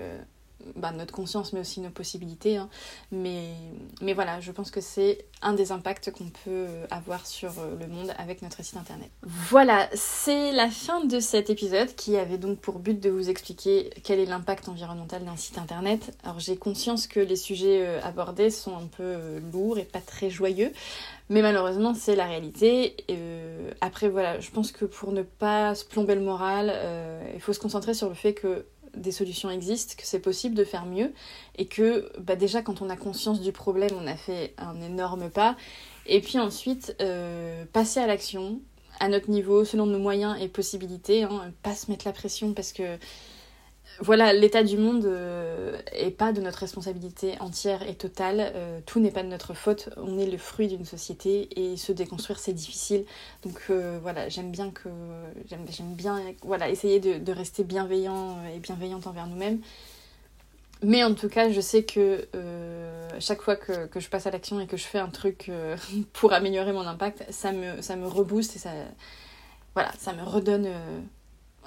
bah, 0.76 0.92
notre 0.92 1.12
conscience, 1.12 1.52
mais 1.52 1.60
aussi 1.60 1.80
nos 1.80 1.90
possibilités. 1.90 2.56
Hein. 2.56 2.68
Mais, 3.10 3.48
mais 4.00 4.14
voilà, 4.14 4.40
je 4.40 4.52
pense 4.52 4.70
que 4.70 4.80
c'est 4.80 5.26
un 5.42 5.52
des 5.52 5.72
impacts 5.72 6.10
qu'on 6.10 6.30
peut 6.44 6.66
avoir 6.90 7.26
sur 7.26 7.50
euh, 7.58 7.76
le 7.78 7.86
monde 7.86 8.12
avec 8.18 8.42
notre 8.42 8.62
site 8.64 8.76
internet. 8.76 9.10
Voilà, 9.22 9.88
c'est 9.94 10.52
la 10.52 10.68
fin 10.70 11.04
de 11.04 11.20
cet 11.20 11.50
épisode 11.50 11.94
qui 11.94 12.16
avait 12.16 12.38
donc 12.38 12.58
pour 12.58 12.78
but 12.78 12.98
de 13.00 13.10
vous 13.10 13.28
expliquer 13.28 13.90
quel 14.04 14.18
est 14.18 14.26
l'impact 14.26 14.68
environnemental 14.68 15.24
d'un 15.24 15.36
site 15.36 15.58
internet. 15.58 16.16
Alors 16.22 16.40
j'ai 16.40 16.56
conscience 16.56 17.06
que 17.06 17.20
les 17.20 17.36
sujets 17.36 17.86
euh, 17.86 18.00
abordés 18.02 18.50
sont 18.50 18.76
un 18.76 18.86
peu 18.86 19.02
euh, 19.02 19.40
lourds 19.52 19.78
et 19.78 19.84
pas 19.84 20.00
très 20.00 20.30
joyeux. 20.30 20.72
Mais 21.28 21.40
malheureusement, 21.40 21.94
c'est 21.94 22.14
la 22.14 22.26
réalité. 22.26 22.94
après, 23.80 24.10
voilà, 24.10 24.38
je 24.38 24.50
pense 24.50 24.70
que 24.70 24.84
pour 24.84 25.12
ne 25.12 25.22
pas 25.22 25.74
se 25.74 25.82
plomber 25.82 26.14
le 26.14 26.20
moral, 26.20 26.74
il 27.34 27.40
faut 27.40 27.54
se 27.54 27.60
concentrer 27.60 27.94
sur 27.94 28.10
le 28.10 28.14
fait 28.14 28.34
que 28.34 28.66
des 28.96 29.12
solutions 29.12 29.50
existent, 29.50 29.94
que 29.96 30.06
c'est 30.06 30.20
possible 30.20 30.54
de 30.54 30.64
faire 30.64 30.86
mieux 30.86 31.12
et 31.56 31.66
que 31.66 32.10
bah 32.18 32.36
déjà 32.36 32.62
quand 32.62 32.82
on 32.82 32.90
a 32.90 32.96
conscience 32.96 33.40
du 33.40 33.52
problème, 33.52 33.90
on 33.98 34.06
a 34.06 34.16
fait 34.16 34.54
un 34.58 34.80
énorme 34.80 35.30
pas. 35.30 35.56
Et 36.06 36.20
puis 36.20 36.38
ensuite, 36.38 36.96
euh, 37.00 37.64
passer 37.72 38.00
à 38.00 38.06
l'action 38.06 38.60
à 39.00 39.08
notre 39.08 39.30
niveau, 39.30 39.64
selon 39.64 39.86
nos 39.86 39.98
moyens 39.98 40.36
et 40.40 40.48
possibilités, 40.48 41.24
hein, 41.24 41.52
pas 41.62 41.74
se 41.74 41.90
mettre 41.90 42.06
la 42.06 42.12
pression 42.12 42.52
parce 42.52 42.72
que 42.72 42.98
voilà, 44.00 44.32
l'état 44.32 44.62
du 44.62 44.76
monde 44.76 45.04
euh, 45.04 45.78
est 45.92 46.10
pas 46.10 46.32
de 46.32 46.40
notre 46.40 46.58
responsabilité 46.58 47.34
entière 47.40 47.88
et 47.88 47.94
totale. 47.94 48.52
Euh, 48.54 48.80
tout 48.86 49.00
n'est 49.00 49.10
pas 49.10 49.22
de 49.22 49.28
notre 49.28 49.54
faute. 49.54 49.90
On 49.96 50.18
est 50.18 50.26
le 50.26 50.38
fruit 50.38 50.68
d'une 50.68 50.84
société 50.84 51.48
et 51.60 51.76
se 51.76 51.92
déconstruire 51.92 52.38
c'est 52.38 52.52
difficile. 52.52 53.04
Donc 53.44 53.60
euh, 53.70 53.98
voilà, 54.02 54.28
j'aime 54.28 54.50
bien 54.50 54.70
que 54.70 54.88
j'aime 55.48 55.94
bien 55.94 56.20
voilà 56.42 56.68
essayer 56.68 57.00
de, 57.00 57.32
rester 57.32 57.64
bienveillant 57.64 58.38
et 58.54 58.58
bienveillante 58.58 59.06
envers 59.06 59.26
nous-mêmes. 59.26 59.60
Mais 60.84 61.04
en 61.04 61.14
tout 61.14 61.28
cas, 61.28 61.50
je 61.50 61.60
sais 61.60 61.84
que 61.84 62.26
chaque 63.20 63.40
fois 63.40 63.54
que, 63.54 63.86
que, 63.86 64.00
je 64.00 64.08
passe 64.08 64.26
à 64.26 64.32
l'action 64.32 64.58
et 64.58 64.66
que 64.66 64.76
je 64.76 64.84
fais 64.84 64.98
un 64.98 65.08
truc 65.08 65.50
pour 66.12 66.32
améliorer 66.32 66.72
mon 66.72 66.86
impact, 66.86 67.24
ça 67.30 67.52
me 67.52 67.80
ça 67.82 67.96
me 67.96 68.06
rebooste 68.06 68.56
et 68.56 68.58
ça 68.58 68.70
voilà, 69.74 69.92
ça 69.98 70.12
me 70.12 70.22
redonne 70.22 70.68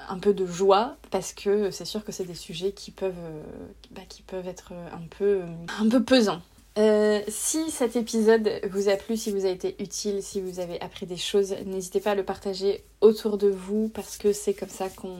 un 0.09 0.19
peu 0.19 0.33
de 0.33 0.45
joie 0.45 0.97
parce 1.11 1.33
que 1.33 1.71
c'est 1.71 1.85
sûr 1.85 2.03
que 2.03 2.11
c'est 2.11 2.25
des 2.25 2.35
sujets 2.35 2.71
qui 2.71 2.91
peuvent, 2.91 3.13
euh, 3.17 3.43
bah, 3.91 4.01
être 4.45 4.73
un 4.73 5.07
peu, 5.09 5.41
un 5.79 5.89
peu 5.89 6.03
pesants. 6.03 6.41
Euh, 6.77 7.21
si 7.29 7.71
cet 7.71 7.95
épisode 7.95 8.59
vous 8.69 8.89
a 8.89 8.97
plu, 8.97 9.15
si 9.15 9.31
vous 9.31 9.45
a 9.45 9.49
été 9.49 9.81
utile, 9.81 10.21
si 10.21 10.41
vous 10.41 10.59
avez 10.59 10.79
appris 10.81 11.05
des 11.05 11.15
choses, 11.15 11.55
n'hésitez 11.65 12.01
pas 12.01 12.11
à 12.11 12.15
le 12.15 12.23
partager 12.23 12.83
autour 12.99 13.37
de 13.37 13.47
vous 13.47 13.87
parce 13.89 14.17
que 14.17 14.33
c'est 14.33 14.53
comme 14.53 14.69
ça 14.69 14.89
qu'on 14.89 15.15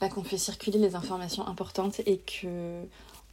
bah, 0.00 0.08
fait 0.24 0.36
circuler 0.36 0.78
les 0.78 0.94
informations 0.94 1.46
importantes 1.46 2.00
et 2.04 2.18
que 2.18 2.82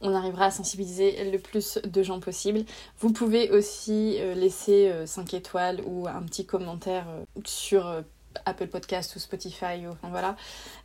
on 0.02 0.14
arrivera 0.14 0.46
à 0.46 0.50
sensibiliser 0.50 1.30
le 1.30 1.38
plus 1.38 1.78
de 1.84 2.02
gens 2.02 2.20
possible. 2.20 2.64
Vous 3.00 3.12
pouvez 3.12 3.50
aussi 3.50 4.16
euh, 4.18 4.32
laisser 4.34 4.90
5 5.04 5.34
étoiles 5.34 5.82
ou 5.84 6.08
un 6.08 6.22
petit 6.22 6.46
commentaire 6.46 7.04
sur 7.44 8.02
Apple 8.44 8.68
Podcast 8.68 9.14
ou 9.16 9.18
Spotify, 9.18 9.86
ou, 9.86 9.90
enfin 9.90 10.08
voilà, 10.08 10.36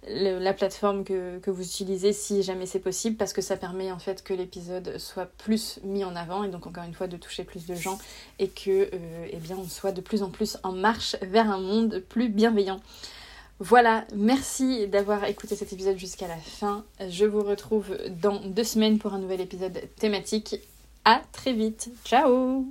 la 0.08 0.54
plateforme 0.54 1.04
que, 1.04 1.40
que, 1.40 1.52
vous 1.52 1.64
utilisez 1.64 2.14
si 2.14 2.44
jamais 2.44 2.66
c'est 2.66 2.80
possible, 2.80 3.16
parce 3.16 3.34
que 3.34 3.42
ça 3.42 3.58
permet 3.58 3.92
en 3.92 4.00
fait 4.00 4.24
que 4.24 4.34
l'épisode 4.34 4.98
soit 4.98 5.26
plus 5.26 5.80
mis 5.84 6.04
en 6.04 6.16
avant 6.16 6.44
et 6.44 6.50
donc 6.50 6.68
encore 6.68 6.84
une 6.84 6.94
fois 6.94 7.08
de 7.08 7.18
toucher 7.18 7.44
plus 7.44 7.66
de 7.66 7.76
gens 7.76 7.98
et 8.40 8.50
que 8.50 8.90
euh, 8.94 9.28
eh 9.32 9.38
bien 9.38 9.58
on 9.58 9.66
soit 9.66 9.92
de 9.92 10.02
plus 10.02 10.24
en 10.24 10.30
plus 10.30 10.58
en 10.64 10.72
marche 10.72 11.16
vers 11.22 11.50
un 11.50 11.60
monde 11.60 12.04
plus 12.10 12.30
bienveillant. 12.30 12.80
Voilà, 13.60 14.06
merci 14.14 14.88
d'avoir 14.88 15.24
écouté 15.26 15.56
cet 15.56 15.72
épisode 15.72 15.98
jusqu'à 15.98 16.28
la 16.28 16.38
fin. 16.38 16.84
Je 17.08 17.26
vous 17.26 17.42
retrouve 17.42 17.98
dans 18.22 18.42
deux 18.42 18.66
semaines 18.66 19.00
pour 19.00 19.14
un 19.14 19.20
nouvel 19.20 19.40
épisode 19.40 19.82
thématique. 19.98 20.58
À 21.06 21.22
très 21.32 21.54
vite. 21.54 21.90
Ciao 22.04 22.66